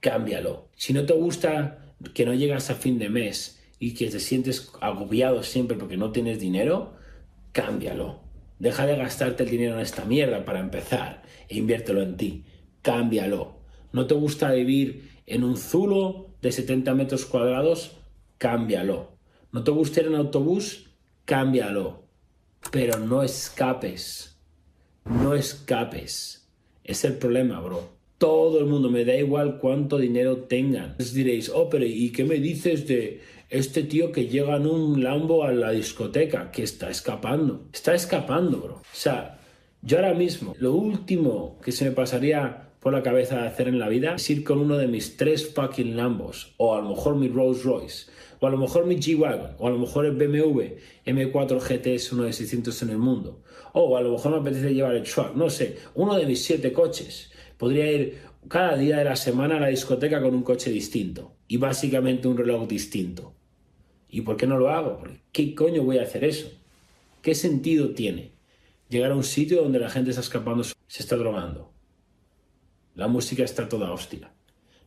cámbialo. 0.01 0.69
Si 0.77 0.93
no 0.95 1.05
te 1.05 1.13
gusta 1.13 1.95
que 2.15 2.25
no 2.25 2.35
llegas 2.35 2.71
a 2.71 2.75
fin 2.75 2.99
de 2.99 3.11
mes 3.11 3.56
y 3.79 3.95
que 3.95 4.09
te 4.09 4.21
sientes 4.21 4.73
agobiado 4.81 5.43
siempre 5.43 5.77
porque 5.77 5.97
no 5.97 6.13
tienes 6.13 6.41
dinero, 6.41 6.95
cámbialo. 7.53 8.21
Deja 8.59 8.87
de 8.87 8.97
gastarte 8.97 9.43
el 9.43 9.51
dinero 9.51 9.75
en 9.75 9.81
esta 9.81 10.05
mierda 10.05 10.45
para 10.45 10.61
empezar 10.61 11.23
e 11.49 11.59
inviértelo 11.59 12.03
en 12.03 12.17
ti. 12.17 12.45
Cámbialo. 12.83 13.57
¿No 13.93 14.07
te 14.07 14.15
gusta 14.15 14.53
vivir 14.53 15.11
en 15.27 15.45
un 15.45 15.57
zulo 15.57 16.31
de 16.41 16.53
70 16.53 16.95
metros 16.95 17.27
cuadrados? 17.27 17.97
Cámbialo. 18.39 19.17
¿No 19.53 19.63
te 19.63 19.71
gusta 19.71 20.01
ir 20.01 20.07
en 20.07 20.15
autobús? 20.15 20.91
Cámbialo. 21.25 22.05
Pero 22.71 22.99
no 22.99 23.23
escapes. 23.23 24.39
No 25.05 25.35
escapes. 25.35 26.49
Es 26.83 27.05
el 27.05 27.15
problema, 27.15 27.61
bro. 27.61 27.97
Todo 28.19 28.59
el 28.59 28.67
mundo, 28.67 28.89
me 28.89 29.05
da 29.05 29.15
igual 29.15 29.59
cuánto 29.59 29.99
dinero 29.99 30.39
tengan. 30.45 30.95
Les 30.99 31.13
diréis, 31.13 31.51
oh, 31.51 31.69
pero 31.69 31.85
¿y 31.85 32.11
qué 32.13 32.25
me 32.25 32.37
dices 32.37 32.87
de 32.87 33.21
este 33.49 33.85
tío 33.85 34.13
que 34.13 34.27
llega 34.27 34.57
en 34.57 34.67
un 34.67 35.03
Lambo 35.05 35.45
a 35.45 35.53
la 35.53 35.71
discoteca, 35.71 36.51
que 36.51 36.63
está 36.63 36.91
escapando. 36.91 37.69
Está 37.73 37.95
escapando, 37.95 38.59
bro. 38.59 38.75
O 38.77 38.85
sea, 38.93 39.39
yo 39.83 39.99
ahora 39.99 40.15
mismo, 40.15 40.55
lo 40.59 40.75
último 40.75 41.59
que 41.63 41.71
se 41.71 41.85
me 41.85 41.93
pasaría 41.93 42.71
por 42.81 42.93
la 42.93 43.03
cabeza 43.03 43.41
de 43.41 43.49
hacer 43.49 43.69
en 43.69 43.79
la 43.79 43.89
vida 43.89 44.17
es 44.17 44.31
ir 44.31 44.43
con 44.43 44.59
uno 44.59 44.77
de 44.77 44.89
mis 44.89 45.17
tres 45.17 45.53
fucking 45.55 45.97
Lambos, 45.97 46.55
o 46.57 46.75
a 46.75 46.81
lo 46.81 46.91
mejor 46.91 47.17
mi 47.17 47.29
Rolls 47.29 47.63
Royce, 47.63 48.11
o 48.41 48.47
a 48.47 48.51
lo 48.51 48.59
mejor 48.59 48.87
mi 48.87 48.97
G-Wagon, 48.97 49.57
o 49.59 49.67
a 49.67 49.71
lo 49.71 49.79
mejor 49.79 50.07
el 50.07 50.17
BMW 50.17 50.77
M4 51.05 51.61
GT 51.61 51.87
es 51.95 52.13
uno 52.13 52.25
de 52.25 52.33
600 52.33 52.83
en 52.83 52.91
el 52.91 52.99
mundo, 52.99 53.43
o 53.73 53.97
a 53.97 54.01
lo 54.01 54.13
mejor 54.13 54.33
me 54.33 54.39
apetece 54.39 54.75
llevar 54.75 54.95
el 54.95 55.05
truck, 55.05 55.35
no 55.35 55.51
sé, 55.51 55.79
uno 55.95 56.17
de 56.17 56.27
mis 56.27 56.45
siete 56.45 56.73
coches. 56.73 57.31
Podría 57.57 57.91
ir 57.91 58.19
cada 58.49 58.77
día 58.77 58.99
de 58.99 59.05
la 59.05 59.17
semana 59.17 59.57
a 59.57 59.61
la 59.61 59.69
discoteca 59.69 60.21
con 60.21 60.35
un 60.35 60.43
coche 60.43 60.71
distinto 60.71 61.37
y 61.49 61.59
básicamente 61.59 62.29
un 62.29 62.37
reloj 62.37 62.67
distinto. 62.67 63.36
¿Y 64.17 64.23
por 64.23 64.39
qué 64.39 64.47
no 64.47 64.57
lo 64.57 64.71
hago? 64.71 65.03
¿Qué 65.31 65.55
coño 65.55 65.83
voy 65.83 65.99
a 65.99 66.05
hacer 66.05 66.25
eso? 66.25 66.51
¿Qué 67.21 67.35
sentido 67.35 67.91
tiene 67.91 68.33
llegar 68.89 69.11
a 69.11 69.15
un 69.15 69.23
sitio 69.23 69.61
donde 69.61 69.79
la 69.79 69.91
gente 69.91 70.09
está 70.09 70.23
escapando, 70.23 70.65
se 70.65 70.75
está 70.89 71.17
drogando? 71.17 71.71
La 72.95 73.09
música 73.09 73.45
está 73.45 73.69
toda 73.69 73.93
hostia. 73.93 74.33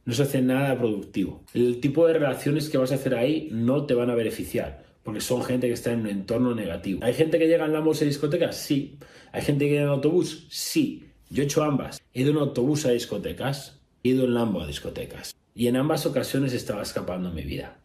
No 0.04 0.16
se 0.16 0.24
hace 0.24 0.42
nada 0.42 0.76
productivo. 0.80 1.44
El 1.54 1.80
tipo 1.80 2.08
de 2.08 2.14
relaciones 2.14 2.70
que 2.70 2.80
vas 2.80 2.92
a 2.92 2.96
hacer 2.96 3.14
ahí 3.14 3.50
no 3.52 3.86
te 3.86 3.94
van 3.94 4.10
a 4.10 4.16
beneficiar, 4.16 4.84
porque 5.04 5.22
son 5.22 5.44
gente 5.44 5.68
que 5.68 5.74
está 5.74 5.92
en 5.92 6.00
un 6.00 6.08
entorno 6.08 6.56
negativo. 6.56 7.02
¿Hay 7.04 7.14
gente 7.14 7.38
que 7.38 7.48
llega 7.48 7.66
en 7.66 7.74
la 7.74 7.82
música 7.82 8.08
discoteca? 8.08 8.52
Sí. 8.52 8.98
¿Hay 9.32 9.44
gente 9.44 9.66
que 9.66 9.74
llega 9.74 9.84
en 9.84 9.90
autobús? 9.90 10.48
Sí. 10.50 11.06
Yo 11.30 11.44
he 11.44 11.46
hecho 11.46 11.62
ambas. 11.62 12.02
He 12.16 12.22
ido 12.24 12.32
en 12.32 12.38
autobús 12.38 12.88
a 12.88 12.90
discotecas, 12.90 13.80
he 14.04 14.10
ido 14.10 14.26
en 14.26 14.34
Lambo 14.34 14.62
a 14.62 14.66
discotecas. 14.66 15.36
Y 15.54 15.68
en 15.68 15.76
ambas 15.76 16.08
ocasiones 16.08 16.54
estaba 16.54 16.82
escapando 16.82 17.30
mi 17.32 17.44
vida. 17.44 17.80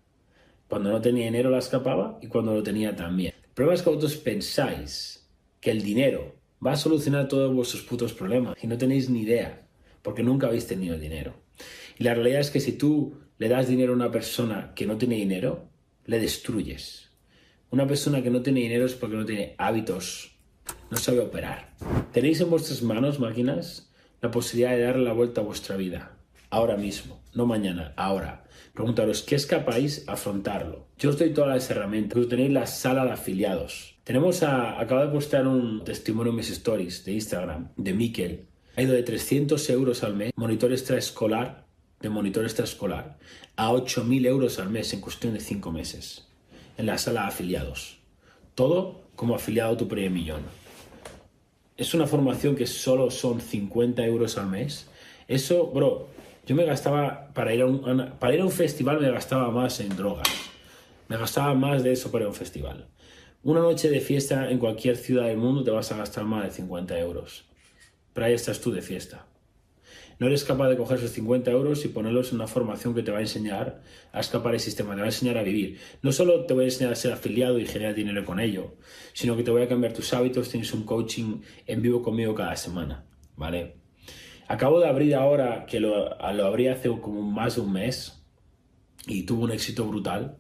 Cuando 0.69 0.91
no 0.91 1.01
tenía 1.01 1.27
dinero 1.27 1.51
la 1.51 1.59
escapaba 1.59 2.19
y 2.23 2.27
cuando 2.27 2.55
lo 2.55 2.63
tenía 2.63 2.97
también. 2.97 3.35
El 3.57 3.69
es 3.71 3.83
que 3.83 3.91
vosotros 3.91 4.17
pensáis 4.17 5.29
que 5.61 5.71
el 5.71 5.83
dinero 5.83 6.35
va 6.65 6.73
a 6.73 6.77
solucionar 6.77 7.29
todos 7.29 7.55
vuestros 7.55 7.83
putos 7.83 8.13
problemas 8.13 8.57
y 8.63 8.67
no 8.67 8.77
tenéis 8.77 9.09
ni 9.11 9.21
idea, 9.21 9.67
porque 10.03 10.23
nunca 10.23 10.49
habéis 10.49 10.67
tenido 10.67 10.99
dinero. 10.99 11.35
Y 11.99 12.05
la 12.05 12.15
realidad 12.15 12.41
es 12.41 12.51
que 12.51 12.61
si 12.61 12.73
tú 12.73 13.21
le 13.39 13.49
das 13.49 13.69
dinero 13.69 13.93
a 13.93 13.97
una 13.97 14.11
persona 14.11 14.73
que 14.75 14.87
no 14.87 14.97
tiene 14.97 15.17
dinero, 15.17 15.69
le 16.07 16.19
destruyes. 16.19 17.11
Una 17.71 17.87
persona 17.87 18.23
que 18.23 18.31
no 18.31 18.43
tiene 18.43 18.61
dinero 18.61 18.87
es 18.87 18.95
porque 18.95 19.17
no 19.17 19.25
tiene 19.25 19.55
hábitos, 19.59 20.37
no 20.91 20.97
sabe 20.97 21.21
operar. 21.21 21.75
Tenéis 22.13 22.41
en 22.41 22.51
vuestras 22.51 22.83
manos, 22.83 23.21
máquinas, 23.21 23.91
la 24.21 24.31
posibilidad 24.31 24.77
de 24.77 24.83
darle 24.83 25.05
la 25.05 25.13
vuelta 25.13 25.41
a 25.41 25.45
vuestra 25.45 25.77
vida. 25.77 26.17
Ahora 26.55 26.77
mismo, 26.77 27.21
no 27.33 27.47
mañana, 27.47 27.93
ahora. 27.97 28.45
Preguntaros, 28.75 29.23
¿qué 29.23 29.35
escapáis 29.35 30.09
a 30.09 30.13
afrontarlo? 30.13 30.87
Yo 30.97 31.11
os 31.11 31.19
doy 31.19 31.31
todas 31.31 31.51
las 31.51 31.69
herramientas. 31.69 32.29
Tenéis 32.29 32.53
la 32.53 32.69
sala 32.69 33.05
de 33.05 33.11
afiliados. 33.11 33.97
Tenemos 34.05 34.45
a, 34.45 34.79
acabo 34.79 35.01
de 35.01 35.09
postar 35.09 35.49
un 35.49 35.83
testimonio 35.83 36.31
en 36.31 36.37
mis 36.37 36.51
stories 36.51 37.05
de 37.05 37.15
Instagram 37.15 37.71
de 37.77 37.93
Miquel. 37.93 38.47
Ha 38.77 38.83
ido 38.83 38.93
de 38.93 39.03
300 39.03 39.69
euros 39.71 40.05
al 40.05 40.15
mes, 40.15 40.31
monitor 40.37 40.71
extraescolar, 40.71 41.67
de 42.01 42.09
monitor 42.09 42.45
extraescolar, 42.45 43.19
a 43.57 43.73
8.000 43.73 44.25
euros 44.25 44.61
al 44.61 44.71
mes 44.71 44.95
en 44.95 45.01
cuestión 45.01 45.35
de 45.35 45.41
5 45.41 45.73
meses 45.73 46.29
en 46.79 46.87
la 46.87 46.99
sala 46.99 47.23
de 47.23 47.27
afiliados. 47.27 47.99
Todo 48.55 49.01
como 49.17 49.35
afiliado 49.35 49.73
a 49.73 49.77
tu 49.77 49.89
primer 49.89 50.13
millón. 50.13 50.43
Es 51.77 51.95
una 51.95 52.07
formación 52.07 52.55
que 52.55 52.69
solo 52.69 53.11
son 53.11 53.41
50 53.41 54.07
euros 54.07 54.39
al 54.39 54.47
mes. 54.47 54.87
Eso, 55.27 55.67
bro, 55.67 56.15
yo 56.47 56.55
me 56.55 56.65
gastaba, 56.65 57.33
para 57.35 57.55
ir 57.55 57.63
a 57.63 57.67
un, 57.67 58.13
para 58.19 58.35
ir 58.35 58.41
a 58.41 58.45
un 58.45 58.51
festival 58.51 59.01
me 59.01 59.11
gastaba 59.11 59.51
más 59.51 59.81
en 59.81 59.97
drogas. 59.97 60.29
Me 61.09 61.17
gastaba 61.17 61.55
más 61.55 61.83
de 61.83 61.93
eso 61.93 62.11
para 62.11 62.23
ir 62.23 62.27
a 62.27 62.31
un 62.31 62.35
festival. 62.35 62.87
Una 63.43 63.61
noche 63.61 63.91
de 63.91 64.01
fiesta 64.01 64.51
en 64.51 64.59
cualquier 64.59 64.97
ciudad 64.97 65.27
del 65.27 65.37
mundo 65.37 65.65
te 65.65 65.71
vas 65.71 65.93
a 65.93 65.97
gastar 65.97 66.25
más 66.25 66.45
de 66.45 66.51
50 66.51 66.99
euros. 66.99 67.45
Pero 68.13 68.27
ahí 68.27 68.33
estás 68.33 68.61
tú 68.61 68.73
de 68.73 68.81
fiesta 68.81 69.27
no 70.19 70.27
eres 70.27 70.45
capaz 70.45 70.69
de 70.69 70.77
coger 70.77 70.99
esos 70.99 71.11
50 71.11 71.51
euros 71.51 71.85
y 71.85 71.89
ponerlos 71.89 72.31
en 72.31 72.37
una 72.37 72.47
formación 72.47 72.95
que 72.95 73.03
te 73.03 73.11
va 73.11 73.19
a 73.19 73.21
enseñar 73.21 73.83
a 74.13 74.21
escapar 74.21 74.53
del 74.53 74.61
sistema, 74.61 74.95
te 74.95 75.01
va 75.01 75.07
a 75.07 75.09
enseñar 75.11 75.39
a 75.39 75.43
vivir. 75.43 75.79
No 76.03 76.13
solo 76.13 76.45
te 76.47 76.55
voy 76.55 76.65
a 76.65 76.67
enseñar 76.67 76.93
a 76.93 76.97
ser 76.97 77.13
afiliado 77.13 77.59
y 77.59 77.67
generar 77.67 77.95
dinero 77.95 78.25
con 78.25 78.41
ello, 78.41 78.75
sino 79.13 79.37
que 79.37 79.43
te 79.43 79.51
voy 79.51 79.63
a 79.63 79.69
cambiar 79.69 79.93
tus 79.93 80.13
hábitos, 80.15 80.49
tienes 80.49 80.73
un 80.73 80.85
coaching 80.85 81.41
en 81.67 81.83
vivo 81.83 82.03
conmigo 82.03 82.35
cada 82.35 82.57
semana, 82.57 83.05
¿vale? 83.37 83.84
Acabo 84.49 84.81
de 84.81 84.89
abrir 84.89 85.15
ahora, 85.15 85.67
que 85.67 85.81
lo, 85.81 86.11
lo 86.11 86.47
abrí 86.47 86.69
hace 86.69 86.89
como 87.01 87.23
más 87.23 87.57
de 87.57 87.63
un 87.63 87.73
mes 87.73 88.23
y 89.07 89.23
tuvo 89.23 89.45
un 89.45 89.53
éxito 89.53 89.87
brutal, 89.87 90.39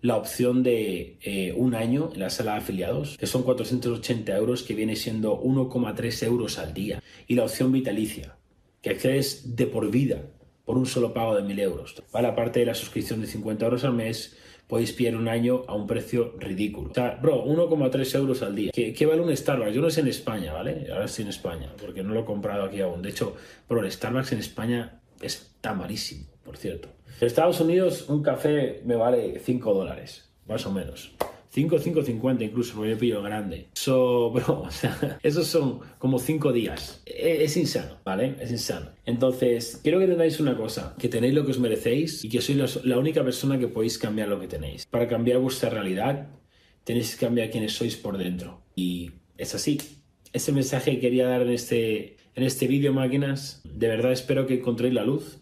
la 0.00 0.16
opción 0.16 0.62
de 0.62 1.18
eh, 1.22 1.54
un 1.56 1.74
año 1.74 2.10
en 2.12 2.20
la 2.20 2.30
sala 2.30 2.52
de 2.52 2.58
afiliados, 2.58 3.16
que 3.16 3.26
son 3.26 3.42
480 3.42 4.36
euros, 4.36 4.62
que 4.62 4.74
viene 4.74 4.96
siendo 4.96 5.40
1,3 5.40 6.26
euros 6.26 6.58
al 6.58 6.74
día, 6.74 7.02
y 7.26 7.36
la 7.36 7.44
opción 7.44 7.72
vitalicia, 7.72 8.36
que 8.82 8.90
accedes 8.90 9.56
de 9.56 9.66
por 9.66 9.90
vida 9.90 10.20
por 10.64 10.76
un 10.76 10.86
solo 10.86 11.14
pago 11.14 11.34
de 11.34 11.42
1.000 11.42 11.60
euros. 11.60 12.02
Vale, 12.12 12.28
aparte 12.28 12.60
de 12.60 12.66
la 12.66 12.74
suscripción 12.74 13.20
de 13.20 13.26
50 13.26 13.64
euros 13.64 13.84
al 13.84 13.94
mes, 13.94 14.36
podéis 14.66 14.92
pillar 14.92 15.16
un 15.16 15.28
año 15.28 15.62
a 15.66 15.74
un 15.74 15.86
precio 15.86 16.34
ridículo. 16.38 16.90
O 16.90 16.94
sea, 16.94 17.18
bro, 17.20 17.44
1,3 17.44 18.14
euros 18.16 18.42
al 18.42 18.54
día. 18.54 18.70
¿Qué, 18.72 19.06
vale 19.06 19.20
un 19.20 19.34
Starbucks? 19.36 19.74
Yo 19.74 19.82
no 19.82 19.90
sé 19.90 20.00
en 20.00 20.08
España, 20.08 20.52
¿vale? 20.52 20.86
Ahora 20.90 21.04
estoy 21.04 21.24
en 21.24 21.30
España, 21.30 21.72
porque 21.80 22.02
no 22.02 22.14
lo 22.14 22.20
he 22.20 22.24
comprado 22.24 22.64
aquí 22.64 22.80
aún. 22.80 23.02
De 23.02 23.10
hecho, 23.10 23.36
bro, 23.68 23.84
el 23.84 23.90
Starbucks 23.90 24.32
en 24.32 24.38
España 24.38 25.00
está 25.20 25.74
malísimo, 25.74 26.26
por 26.44 26.56
cierto. 26.56 26.88
En 27.20 27.26
Estados 27.26 27.60
Unidos 27.60 28.06
un 28.08 28.22
café 28.22 28.82
me 28.84 28.96
vale 28.96 29.38
5 29.38 29.74
dólares, 29.74 30.28
más 30.46 30.66
o 30.66 30.72
menos. 30.72 31.14
5, 31.54 31.78
5.50 31.78 32.42
incluso, 32.42 32.74
porque 32.74 32.90
yo 32.90 32.98
pillo 32.98 33.22
grande. 33.22 33.68
So, 33.74 34.30
bro, 34.34 34.62
o 34.62 34.70
sea, 34.72 35.18
esos 35.22 35.46
son 35.46 35.78
como 35.98 36.18
5 36.18 36.52
días. 36.52 37.00
E, 37.06 37.44
es, 37.44 37.56
insano, 37.56 37.98
¿vale? 38.04 38.34
Es 38.40 38.50
insano. 38.50 38.90
Entonces, 39.06 39.78
quiero 39.80 39.98
que 39.98 40.04
entendáis 40.04 40.40
una 40.40 40.56
cosa, 40.56 40.96
que 40.98 41.08
tenéis 41.08 41.32
lo 41.32 41.44
que 41.44 41.52
os 41.52 41.60
merecéis 41.60 42.24
y 42.24 42.28
que 42.28 42.40
sois 42.40 42.84
la 42.84 42.98
única 42.98 43.22
persona 43.22 43.56
que 43.56 43.68
podéis 43.68 43.98
cambiar 43.98 44.28
lo 44.28 44.40
que 44.40 44.48
tenéis. 44.48 44.84
Para 44.86 45.06
cambiar 45.06 45.38
vuestra 45.38 45.70
realidad, 45.70 46.26
tenéis 46.82 47.14
que 47.14 47.24
cambiar 47.24 47.50
quiénes 47.50 47.72
sois 47.72 47.94
por 47.94 48.18
dentro. 48.18 48.62
Y 48.74 49.12
es 49.38 49.54
así. 49.54 49.78
Ese 50.32 50.50
mensaje 50.50 50.90
que 50.90 51.00
quería 51.00 51.28
dar 51.28 51.42
en 51.42 51.50
este, 51.50 52.16
en 52.34 52.42
este 52.42 52.66
vídeo, 52.66 52.92
máquinas, 52.92 53.62
de 53.62 53.86
verdad 53.86 54.10
espero 54.10 54.48
que 54.48 54.54
encontréis 54.54 54.92
la 54.92 55.04
luz. 55.04 55.38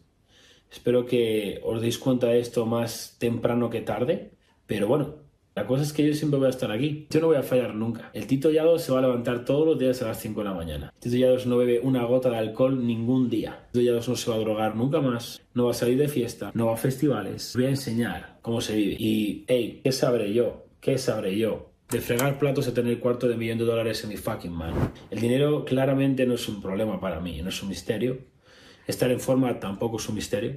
Espero 0.71 1.07
que 1.07 1.59
os 1.64 1.81
deis 1.81 1.97
cuenta 1.97 2.26
de 2.26 2.40
esto 2.40 2.66
más 2.66 3.16
temprano 3.19 3.71
que 3.71 3.81
tarde. 3.81 4.33
Pero 4.66 4.88
bueno, 4.88 5.22
la 5.54 5.66
cosa 5.66 5.82
es 5.82 5.92
que 5.92 6.06
yo 6.06 6.14
siempre 6.14 6.38
voy 6.38 6.47
a 6.47 6.50
estar 6.50 6.73
aquí. 6.73 7.06
Yo 7.11 7.21
no 7.21 7.26
voy 7.26 7.37
a 7.37 7.42
fallar 7.42 7.75
nunca. 7.75 8.11
El 8.14 8.26
Tito 8.26 8.50
Yado 8.50 8.78
se 8.78 8.90
va 8.90 9.00
a 9.00 9.02
levantar 9.02 9.44
todos 9.44 9.66
los 9.66 9.78
días 9.78 10.00
a 10.00 10.06
las 10.09 10.18
5 10.18 10.40
de 10.40 10.49
la 10.49 10.54
mañana. 10.54 10.94
Tito 10.99 11.16
Yados 11.16 11.47
no 11.47 11.59
bebe 11.59 11.80
una 11.80 12.04
gota 12.04 12.30
de 12.30 12.38
alcohol 12.38 12.87
ningún 12.87 13.28
día. 13.28 13.68
Tito 13.71 13.85
Yados 13.85 14.09
no 14.09 14.16
se 14.16 14.30
va 14.30 14.37
a 14.37 14.40
drogar 14.40 14.76
nunca 14.76 15.02
más. 15.02 15.42
No 15.52 15.66
va 15.66 15.73
a 15.73 15.75
salir 15.75 15.99
de 15.99 16.09
fiesta. 16.09 16.52
No 16.54 16.66
va 16.66 16.75
a 16.75 16.78
festivales. 16.78 17.52
Voy 17.54 17.66
a 17.66 17.68
enseñar 17.68 18.38
cómo 18.40 18.62
se 18.62 18.75
vive. 18.75 18.97
Y, 18.99 19.44
hey, 19.47 19.82
¿qué 19.85 19.92
sabré 19.92 20.32
yo? 20.32 20.64
¿Qué 20.80 20.97
sabré 20.97 21.37
yo? 21.37 21.71
De 21.90 22.00
fregar 22.00 22.38
platos 22.38 22.66
a 22.68 22.73
tener 22.73 22.99
cuarto 22.99 23.28
de 23.28 23.37
millón 23.37 23.59
de 23.59 23.66
dólares 23.66 24.02
en 24.04 24.09
mi 24.09 24.16
fucking 24.16 24.52
mano. 24.52 24.90
El 25.11 25.21
dinero 25.21 25.66
claramente 25.66 26.25
no 26.25 26.35
es 26.35 26.49
un 26.49 26.62
problema 26.62 26.99
para 26.99 27.21
mí. 27.21 27.42
No 27.42 27.50
es 27.50 27.62
un 27.62 27.68
misterio. 27.68 28.21
Estar 28.87 29.11
en 29.11 29.21
forma 29.21 29.61
tampoco 29.61 29.99
es 29.99 30.09
un 30.09 30.14
misterio. 30.14 30.56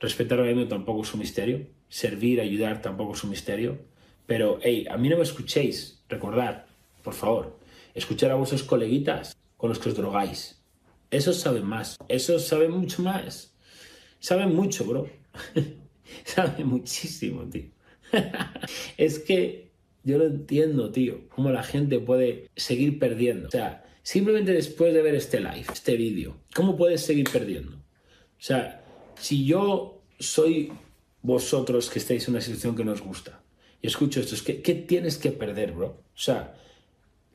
Respetar 0.00 0.40
mundo 0.40 0.66
tampoco 0.66 1.02
es 1.02 1.14
un 1.14 1.20
misterio. 1.20 1.68
Servir, 1.88 2.40
ayudar 2.40 2.82
tampoco 2.82 3.12
es 3.14 3.22
un 3.22 3.30
misterio 3.30 3.78
pero, 4.28 4.58
hey, 4.60 4.86
a 4.90 4.98
mí 4.98 5.08
no 5.08 5.16
me 5.16 5.22
escuchéis, 5.22 6.02
recordad, 6.06 6.66
por 7.02 7.14
favor, 7.14 7.58
escuchar 7.94 8.30
a 8.30 8.34
vuestros 8.34 8.62
coleguitas 8.62 9.34
con 9.56 9.70
los 9.70 9.78
que 9.78 9.88
os 9.88 9.96
drogáis. 9.96 10.60
Esos 11.10 11.38
saben 11.38 11.64
más, 11.64 11.96
esos 12.08 12.46
saben 12.46 12.72
mucho 12.72 13.00
más. 13.00 13.54
Saben 14.20 14.54
mucho, 14.54 14.84
bro. 14.84 15.08
saben 16.24 16.66
muchísimo, 16.66 17.48
tío. 17.48 17.70
es 18.98 19.18
que 19.18 19.70
yo 20.04 20.18
no 20.18 20.24
entiendo, 20.24 20.92
tío, 20.92 21.26
cómo 21.30 21.50
la 21.50 21.62
gente 21.62 21.98
puede 21.98 22.50
seguir 22.54 22.98
perdiendo. 22.98 23.48
O 23.48 23.50
sea, 23.50 23.86
simplemente 24.02 24.52
después 24.52 24.92
de 24.92 25.00
ver 25.00 25.14
este 25.14 25.40
live, 25.40 25.64
este 25.72 25.96
vídeo, 25.96 26.36
¿cómo 26.54 26.76
puedes 26.76 27.00
seguir 27.00 27.30
perdiendo? 27.32 27.76
O 27.78 28.42
sea, 28.42 28.84
si 29.18 29.46
yo 29.46 30.02
soy 30.18 30.70
vosotros 31.22 31.88
que 31.88 31.98
estáis 31.98 32.28
en 32.28 32.34
una 32.34 32.42
situación 32.42 32.76
que 32.76 32.84
no 32.84 32.94
gusta, 32.96 33.40
y 33.80 33.86
escucho 33.86 34.20
esto, 34.20 34.34
es 34.34 34.42
que, 34.42 34.62
¿qué 34.62 34.74
tienes 34.74 35.18
que 35.18 35.30
perder, 35.30 35.72
bro? 35.72 35.86
O 35.86 36.18
sea, 36.18 36.54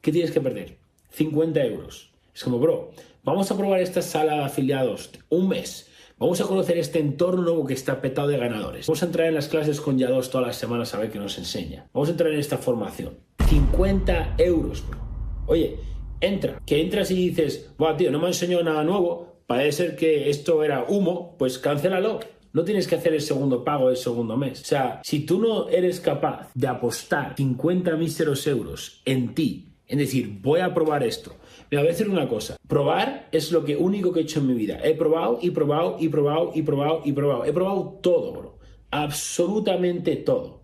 ¿qué 0.02 0.12
tienes 0.12 0.32
que 0.32 0.42
perder? 0.42 0.78
50 1.12 1.64
euros. 1.64 2.12
Es 2.34 2.44
como, 2.44 2.60
bro, 2.60 2.92
vamos 3.24 3.50
a 3.52 3.58
probar 3.58 3.80
esta 3.80 4.02
sala 4.02 4.36
de 4.36 4.44
afiliados 4.44 5.12
un 5.30 5.50
mes. 5.50 5.90
Vamos 6.18 6.40
a 6.42 6.46
conocer 6.46 6.78
este 6.78 7.00
entorno 7.00 7.42
nuevo 7.42 7.66
que 7.66 7.74
está 7.74 8.00
petado 8.02 8.28
de 8.28 8.38
ganadores. 8.38 8.88
Vamos 8.88 9.04
a 9.04 9.08
entrar 9.08 9.28
en 9.28 9.34
las 9.34 9.48
clases 9.48 9.82
con 9.82 9.98
Yados 9.98 10.30
todas 10.30 10.48
las 10.48 10.56
semanas 10.56 10.94
a 10.94 11.00
ver 11.00 11.12
qué 11.12 11.20
nos 11.20 11.38
enseña. 11.38 11.88
Vamos 11.94 12.10
a 12.10 12.12
entrar 12.12 12.32
en 12.32 12.40
esta 12.40 12.58
formación. 12.58 13.18
50 13.50 14.36
euros, 14.38 14.88
bro. 14.88 15.00
Oye, 15.48 15.78
entra. 16.22 16.62
Que 16.66 16.82
entras 16.82 17.12
y 17.12 17.16
dices, 17.16 17.72
Buah, 17.78 17.98
tío, 17.98 18.12
no 18.12 18.20
me 18.20 18.26
ha 18.26 18.30
enseñado 18.30 18.64
nada 18.64 18.84
nuevo. 18.84 19.42
Parece 19.48 19.72
ser 19.72 19.96
que 19.96 20.30
esto 20.30 20.64
era 20.64 20.86
humo. 20.88 21.36
Pues 21.38 21.58
cancélalo. 21.58 22.20
No 22.54 22.64
tienes 22.64 22.88
que 22.88 22.96
hacer 22.96 23.16
el 23.16 23.22
segundo 23.22 23.64
pago 23.64 23.90
el 23.90 23.98
segundo 23.98 24.38
mes. 24.38 24.62
O 24.62 24.66
sea, 24.66 25.02
si 25.04 25.26
tú 25.26 25.40
no 25.40 25.70
eres 25.70 26.00
capaz 26.00 26.52
de 26.54 26.68
apostar 26.68 27.34
50 27.36 27.96
míseros 27.96 28.46
euros 28.46 29.02
en 29.06 29.34
ti, 29.34 29.70
en 29.88 29.98
decir, 29.98 30.38
voy 30.40 30.60
a 30.60 30.72
probar 30.72 31.04
esto, 31.04 31.36
me 31.72 31.80
voy 31.80 31.88
a 31.88 31.90
decir 31.90 32.08
una 32.08 32.30
cosa. 32.30 32.56
Probar 32.68 33.28
es 33.32 33.52
lo 33.52 33.66
que 33.66 33.76
único 33.76 34.14
que 34.14 34.20
he 34.20 34.24
hecho 34.24 34.40
en 34.40 34.46
mi 34.46 34.54
vida. 34.54 34.80
He 34.84 34.94
probado 34.94 35.40
y 35.42 35.50
probado 35.50 35.98
y 36.00 36.10
probado 36.10 36.52
y 36.54 36.62
probado 36.62 37.02
y 37.04 37.12
probado. 37.12 37.46
He 37.46 37.54
probado 37.54 38.00
todo, 38.04 38.32
bro. 38.34 38.60
Absolutamente 38.92 40.16
todo. 40.18 40.62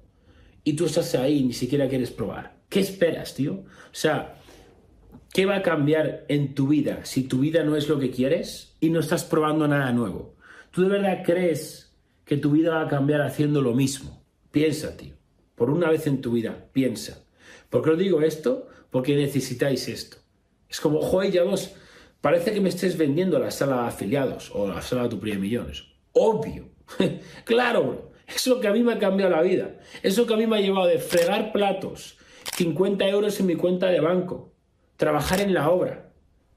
Y 0.63 0.73
tú 0.73 0.85
estás 0.85 1.15
ahí 1.15 1.39
y 1.39 1.43
ni 1.43 1.53
siquiera 1.53 1.89
quieres 1.89 2.11
probar. 2.11 2.59
¿Qué 2.69 2.81
esperas, 2.81 3.33
tío? 3.33 3.53
O 3.53 3.93
sea, 3.93 4.35
¿qué 5.33 5.47
va 5.47 5.55
a 5.55 5.61
cambiar 5.63 6.25
en 6.27 6.53
tu 6.53 6.67
vida 6.67 7.03
si 7.03 7.23
tu 7.23 7.39
vida 7.39 7.63
no 7.63 7.75
es 7.75 7.89
lo 7.89 7.97
que 7.97 8.11
quieres 8.11 8.75
y 8.79 8.91
no 8.91 8.99
estás 8.99 9.23
probando 9.23 9.67
nada 9.67 9.91
nuevo? 9.91 10.35
¿Tú 10.71 10.83
de 10.83 10.89
verdad 10.89 11.23
crees 11.25 11.95
que 12.25 12.37
tu 12.37 12.51
vida 12.51 12.75
va 12.75 12.81
a 12.81 12.87
cambiar 12.87 13.21
haciendo 13.21 13.61
lo 13.61 13.73
mismo? 13.73 14.23
Piensa, 14.51 14.95
tío. 14.95 15.15
Por 15.55 15.69
una 15.69 15.89
vez 15.89 16.07
en 16.07 16.21
tu 16.21 16.31
vida, 16.31 16.67
piensa. 16.71 17.23
¿Por 17.69 17.83
qué 17.83 17.91
os 17.91 17.97
digo 17.97 18.21
esto? 18.21 18.67
Porque 18.91 19.15
necesitáis 19.15 19.87
esto. 19.87 20.17
Es 20.69 20.79
como, 20.79 21.01
joder, 21.01 21.31
ya 21.31 21.43
vos, 21.43 21.73
parece 22.21 22.53
que 22.53 22.61
me 22.61 22.69
estés 22.69 22.97
vendiendo 22.97 23.39
la 23.39 23.51
sala 23.51 23.81
de 23.81 23.87
afiliados 23.87 24.51
o 24.53 24.67
la 24.67 24.81
sala 24.81 25.03
de 25.03 25.09
tu 25.09 25.19
primer 25.19 25.39
millones. 25.39 25.85
Obvio. 26.13 26.69
claro, 27.45 27.83
bro. 27.83 28.09
Es 28.27 28.45
lo 28.45 28.59
que 28.59 28.67
a 28.67 28.71
mí 28.71 28.83
me 28.83 28.93
ha 28.93 28.99
cambiado 28.99 29.31
la 29.31 29.41
vida. 29.41 29.79
Es 30.03 30.17
lo 30.17 30.27
que 30.27 30.35
a 30.35 30.37
mí 30.37 30.45
me 30.45 30.57
ha 30.57 30.61
llevado 30.61 30.87
de 30.87 30.99
fregar 30.99 31.51
platos, 31.51 32.17
50 32.55 33.07
euros 33.07 33.39
en 33.39 33.47
mi 33.47 33.55
cuenta 33.55 33.87
de 33.87 33.99
banco, 33.99 34.53
trabajar 34.97 35.41
en 35.41 35.53
la 35.53 35.69
obra, 35.69 36.11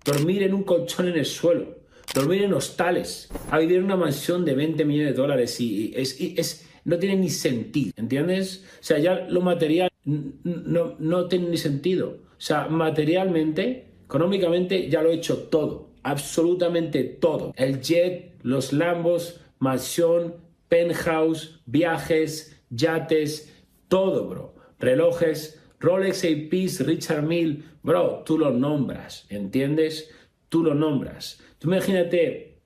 dormir 0.05 0.43
en 0.43 0.53
un 0.53 0.65
colchón 0.65 1.09
en 1.09 1.17
el 1.17 1.25
suelo, 1.25 1.79
dormir 2.15 2.43
en 2.43 2.53
hostales, 2.53 3.29
a 3.51 3.59
vivir 3.59 3.79
en 3.79 3.85
una 3.85 3.97
mansión 3.97 4.45
de 4.45 4.55
20 4.55 4.85
millones 4.85 5.15
de 5.15 5.21
dólares 5.21 5.61
y 5.61 5.93
es, 5.97 6.21
es 6.21 6.69
no 6.85 6.99
tiene 6.99 7.17
ni 7.17 7.31
sentido, 7.31 7.93
¿entiendes? 7.97 8.65
O 8.81 8.83
sea, 8.83 8.99
ya 8.99 9.27
lo 9.29 9.41
material 9.41 9.91
no, 10.05 10.97
no 10.99 11.29
tiene 11.29 11.51
ni 11.51 11.57
sentido. 11.57 12.19
O 12.33 12.41
sea, 12.45 12.67
materialmente, 12.67 13.87
económicamente, 14.05 14.89
ya 14.89 15.03
lo 15.03 15.11
he 15.11 15.15
hecho 15.15 15.45
todo, 15.45 15.91
absolutamente 16.03 17.05
todo. 17.05 17.53
El 17.57 17.81
jet, 17.81 18.35
los 18.43 18.73
Lambos, 18.73 19.41
mansión, 19.59 20.35
penthouse, 20.69 21.61
viajes, 21.67 22.61
yates, 22.71 23.53
todo, 23.89 24.29
bro. 24.29 24.55
Relojes, 24.81 25.61
Rolex 25.79 26.25
AP, 26.25 26.87
Richard 26.87 27.23
Mill, 27.23 27.65
bro, 27.83 28.23
tú 28.25 28.39
lo 28.39 28.51
nombras, 28.51 29.27
¿entiendes? 29.29 30.11
Tú 30.49 30.65
lo 30.65 30.75
nombras. 30.75 31.42
Tú 31.63 31.69
imagínate, 31.69 32.59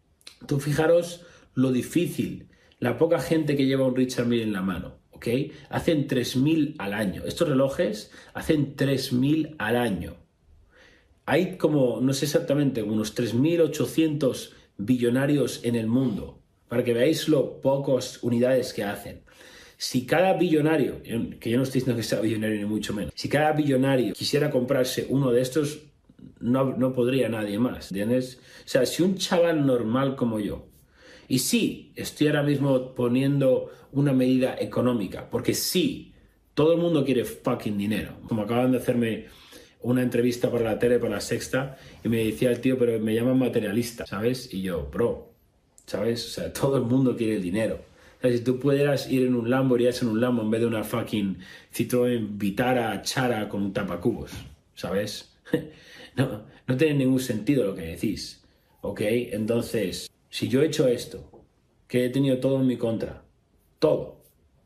tú 0.47 0.59
fijaros 0.59 1.27
lo 1.53 1.71
difícil, 1.71 2.49
la 2.79 2.97
poca 2.97 3.21
gente 3.21 3.55
que 3.55 3.67
lleva 3.67 3.87
un 3.87 3.95
Richard 3.95 4.25
Mille 4.25 4.43
en 4.43 4.55
la 4.55 4.63
mano, 4.63 5.01
¿ok? 5.11 5.27
Hacen 5.69 6.09
3.000 6.09 6.77
al 6.79 6.95
año. 6.95 7.23
Estos 7.27 7.47
relojes 7.47 8.11
hacen 8.33 8.75
3.000 8.75 9.57
al 9.59 9.77
año. 9.77 10.17
Hay 11.27 11.59
como, 11.59 12.01
no 12.01 12.15
sé 12.15 12.25
exactamente, 12.25 12.83
unos 12.83 13.15
3.800 13.15 14.53
billonarios 14.79 15.63
en 15.63 15.77
el 15.77 15.89
mundo, 15.89 16.41
para 16.67 16.83
que 16.83 16.95
veáis 16.95 17.29
lo 17.29 17.61
pocas 17.61 18.23
unidades 18.23 18.73
que 18.73 18.85
hacen. 18.85 19.25
Si 19.77 20.07
cada 20.07 20.33
billonario, 20.39 21.03
que 21.03 21.51
yo 21.51 21.59
no 21.59 21.65
estoy 21.65 21.81
diciendo 21.81 22.01
que 22.01 22.03
sea 22.03 22.21
billonario 22.21 22.57
ni 22.57 22.65
mucho 22.65 22.95
menos, 22.95 23.13
si 23.15 23.29
cada 23.29 23.53
billonario 23.53 24.15
quisiera 24.15 24.51
comprarse 24.51 25.07
uno 25.11 25.33
de 25.33 25.43
estos, 25.43 25.83
no, 26.41 26.77
no 26.77 26.93
podría 26.93 27.29
nadie 27.29 27.59
más, 27.59 27.91
¿entiendes? 27.91 28.41
O 28.65 28.69
sea, 28.69 28.87
si 28.87 29.03
un 29.03 29.17
chaval 29.17 29.67
normal 29.67 30.17
como 30.17 30.41
yo, 30.41 30.67
y 31.29 31.41
sí, 31.41 31.93
estoy 31.97 32.29
ahora 32.29 32.43
mismo 32.43 32.95
poniendo 32.95 33.71
una 33.93 34.13
medida 34.13 34.57
económica, 34.59 35.29
porque 35.31 35.55
sí, 35.55 36.13
todo 36.55 36.73
el 36.73 36.79
mundo 36.79 37.05
quiere 37.05 37.25
fucking 37.25 37.77
dinero. 37.77 38.13
Como 38.29 38.43
acaban 38.43 38.73
de 38.73 38.79
hacerme 38.79 39.27
una 39.83 40.03
entrevista 40.03 40.51
para 40.51 40.65
la 40.65 40.79
tele, 40.79 40.99
para 40.99 41.15
la 41.17 41.21
sexta, 41.21 41.79
y 42.05 42.09
me 42.09 42.25
decía 42.25 42.51
el 42.51 42.61
tío, 42.61 42.79
pero 42.79 42.99
me 43.01 43.15
llaman 43.15 43.39
materialista, 43.39 44.07
¿sabes? 44.07 44.53
Y 44.53 44.63
yo, 44.63 44.89
bro, 44.93 45.33
¿sabes? 45.87 46.25
O 46.27 46.29
sea, 46.31 46.53
todo 46.53 46.77
el 46.77 46.85
mundo 46.85 47.17
quiere 47.17 47.37
el 47.37 47.43
dinero. 47.43 47.81
O 48.19 48.21
sea, 48.23 48.33
si 48.33 48.41
tú 48.41 48.59
pudieras 48.59 49.11
ir 49.11 49.27
en 49.27 49.35
un 49.35 49.51
Lambo, 49.51 49.77
irías 49.77 50.01
en 50.03 50.09
un 50.09 50.21
Lambo 50.21 50.43
en 50.43 50.51
vez 50.51 50.61
de 50.61 50.67
una 50.67 50.85
fucking 50.85 51.39
Citroën 51.75 52.39
Vitara 52.39 53.03
Chara 53.03 53.49
con 53.49 53.63
un 53.63 53.73
tapacubos, 53.73 54.33
¿sabes? 54.75 55.33
no, 56.17 56.45
no 56.67 56.77
tiene 56.77 56.95
ningún 56.95 57.21
sentido 57.21 57.65
lo 57.65 57.75
que 57.75 57.83
decís, 57.83 58.43
¿ok? 58.81 59.01
Entonces, 59.03 60.11
si 60.31 60.49
yo 60.49 60.63
he 60.63 60.67
hecho 60.67 60.89
esto, 60.89 61.31
que 61.89 62.05
he 62.05 62.09
tenido 62.11 62.39
todo 62.39 62.61
en 62.61 62.67
mi 62.67 62.77
contra, 62.77 63.23
todo, 63.79 64.23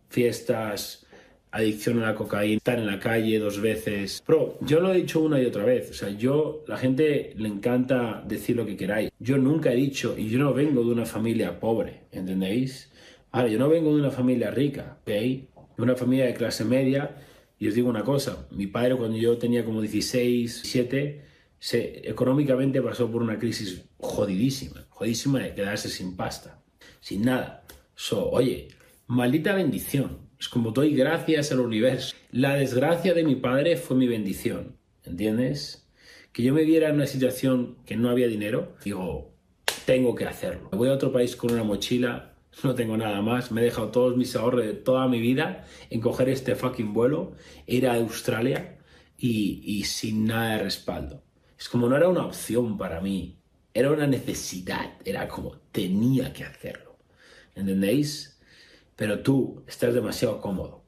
fiestas, 0.09 1.07
adicción 1.53 2.03
a 2.03 2.07
la 2.07 2.15
cocaína, 2.15 2.57
estar 2.57 2.79
en 2.79 2.87
la 2.87 2.99
calle 2.99 3.39
dos 3.39 3.61
veces. 3.61 4.23
Pero 4.27 4.59
yo 4.61 4.81
lo 4.81 4.93
he 4.93 4.97
dicho 4.97 5.21
una 5.21 5.41
y 5.41 5.47
otra 5.47 5.65
vez. 5.65 5.91
O 5.91 5.95
sea, 5.95 6.11
yo, 6.11 6.65
la 6.67 6.77
gente 6.77 7.35
le 7.37 7.49
encanta 7.49 8.23
decir 8.27 8.57
lo 8.57 8.67
que 8.67 8.77
queráis. 8.77 9.11
Yo 9.19 9.37
nunca 9.37 9.73
he 9.73 9.77
dicho, 9.77 10.15
y 10.17 10.29
yo 10.29 10.39
no 10.39 10.55
vengo 10.55 10.83
de 10.85 10.93
una 10.93 11.07
familia 11.07 11.59
pobre, 11.59 12.03
¿entendéis? 12.13 12.91
Ahora, 13.33 13.49
yo 13.49 13.59
no 13.59 13.69
vengo 13.69 13.95
de 13.95 14.01
una 14.01 14.11
familia 14.11 14.51
rica, 14.51 14.99
¿ok? 15.03 15.09
De 15.09 15.49
una 15.79 15.97
familia 15.97 16.27
de 16.27 16.35
clase 16.35 16.65
media. 16.65 17.17
Y 17.59 17.69
os 17.69 17.75
digo 17.75 17.91
una 17.91 18.05
cosa, 18.05 18.47
mi 18.51 18.67
padre 18.67 18.97
cuando 18.97 19.19
yo 19.19 19.37
tenía 19.37 19.65
como 19.65 19.83
16, 19.83 20.63
17, 20.63 21.30
se, 21.61 22.09
económicamente 22.09 22.81
pasó 22.81 23.11
por 23.11 23.23
una 23.23 23.39
crisis 23.39 23.85
jodidísima, 23.99 24.87
jodidísima 24.89 25.41
de 25.41 25.55
quedarse 25.55 25.91
sin 25.91 26.17
pasta, 26.17 26.63
sin 27.01 27.23
nada. 27.23 27.65
So, 27.95 28.31
oye, 28.31 28.69
maldita 29.07 29.55
bendición. 29.55 30.31
Es 30.41 30.49
como 30.49 30.71
doy 30.71 30.97
gracias 30.97 31.53
al 31.53 31.61
universo. 31.61 32.17
La 32.33 32.55
desgracia 32.55 33.13
de 33.13 33.25
mi 33.25 33.37
padre 33.37 33.77
fue 33.77 33.95
mi 33.95 34.09
bendición, 34.09 34.79
¿entiendes? 35.05 35.87
Que 36.33 36.43
yo 36.43 36.55
me 36.55 36.65
viera 36.65 36.89
en 36.89 36.95
una 36.95 37.07
situación 37.07 37.77
que 37.85 37.97
no 37.97 38.09
había 38.09 38.27
dinero, 38.27 38.75
digo, 38.83 39.35
tengo 39.85 40.15
que 40.15 40.25
hacerlo. 40.25 40.71
Voy 40.73 40.89
a 40.89 40.95
otro 40.95 41.13
país 41.13 41.37
con 41.37 41.53
una 41.53 41.63
mochila, 41.63 42.37
no 42.65 42.75
tengo 42.75 42.97
nada 42.97 43.21
más, 43.21 43.53
me 43.53 43.61
he 43.61 43.65
dejado 43.65 43.91
todos 43.91 44.17
mis 44.17 44.35
ahorros 44.35 44.65
de 44.65 44.73
toda 44.73 45.09
mi 45.09 45.21
vida 45.21 45.67
en 45.91 46.01
coger 46.01 46.31
este 46.31 46.57
fucking 46.57 46.95
vuelo, 46.95 47.33
ir 47.67 47.87
a 47.87 47.97
Australia 47.97 48.79
y, 49.19 49.61
y 49.63 49.85
sin 49.85 50.25
nada 50.25 50.57
de 50.57 50.63
respaldo. 50.63 51.23
Es 51.61 51.69
como 51.69 51.91
no 51.91 51.97
era 51.99 52.09
una 52.09 52.25
opción 52.25 52.79
para 52.79 53.03
mí, 53.03 53.37
era 53.75 53.91
una 53.91 54.07
necesidad, 54.07 54.95
era 55.05 55.29
como 55.29 55.59
tenía 55.73 56.33
que 56.33 56.43
hacerlo. 56.43 56.97
¿Entendéis? 57.55 58.41
Pero 58.97 59.21
tú 59.21 59.63
estás 59.69 59.93
demasiado 59.93 60.41
cómodo. 60.41 60.83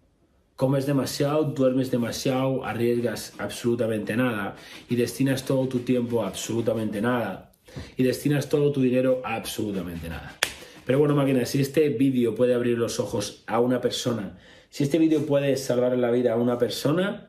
Comes 0.57 0.87
demasiado, 0.87 1.45
duermes 1.45 1.91
demasiado, 1.91 2.65
arriesgas 2.65 3.35
absolutamente 3.37 4.17
nada 4.17 4.57
y 4.89 4.97
destinas 4.97 5.45
todo 5.45 5.69
tu 5.69 5.81
tiempo 5.81 6.25
a 6.25 6.29
absolutamente 6.29 7.03
nada. 7.03 7.53
Y 7.99 8.03
destinas 8.03 8.49
todo 8.49 8.73
tu 8.73 8.81
dinero 8.81 9.21
a 9.27 9.35
absolutamente 9.35 10.09
nada. 10.09 10.39
Pero 10.87 10.99
bueno, 10.99 11.15
máquina, 11.15 11.45
si 11.45 11.61
este 11.61 11.91
vídeo 11.91 12.35
puede 12.35 12.55
abrir 12.55 12.79
los 12.79 12.99
ojos 12.99 13.45
a 13.47 13.61
una 13.61 13.83
persona, 13.83 14.39
si 14.71 14.85
este 14.85 14.99
vídeo 14.99 15.27
puede 15.27 15.55
salvar 15.59 15.99
la 15.99 16.11
vida 16.11 16.33
a 16.33 16.37
una 16.37 16.57
persona, 16.57 17.29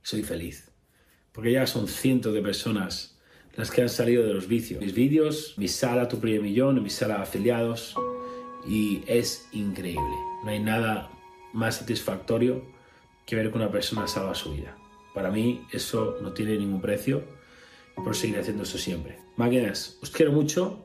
soy 0.00 0.22
feliz 0.22 0.73
porque 1.34 1.52
ya 1.52 1.66
son 1.66 1.88
cientos 1.88 2.32
de 2.32 2.40
personas 2.40 3.18
las 3.56 3.70
que 3.70 3.82
han 3.82 3.88
salido 3.88 4.24
de 4.24 4.32
los 4.32 4.48
vicios. 4.48 4.80
Mis 4.80 4.94
vídeos, 4.94 5.54
mi 5.56 5.68
sala 5.68 6.08
Tu 6.08 6.18
Primer 6.18 6.40
Millón, 6.40 6.82
mi 6.82 6.90
sala 6.90 7.16
de 7.16 7.22
afiliados, 7.22 7.94
y 8.66 9.02
es 9.06 9.48
increíble. 9.52 10.16
No 10.44 10.50
hay 10.50 10.60
nada 10.60 11.10
más 11.52 11.76
satisfactorio 11.76 12.64
que 13.26 13.36
ver 13.36 13.50
que 13.50 13.56
una 13.56 13.70
persona 13.70 14.06
salva 14.06 14.34
su 14.34 14.52
vida. 14.52 14.76
Para 15.14 15.30
mí 15.30 15.66
eso 15.72 16.16
no 16.22 16.32
tiene 16.32 16.56
ningún 16.56 16.80
precio 16.80 17.22
y 17.96 18.00
por 18.00 18.16
seguir 18.16 18.38
haciendo 18.38 18.64
eso 18.64 18.78
siempre. 18.78 19.18
Máquinas, 19.36 19.98
os 20.02 20.10
quiero 20.10 20.32
mucho. 20.32 20.82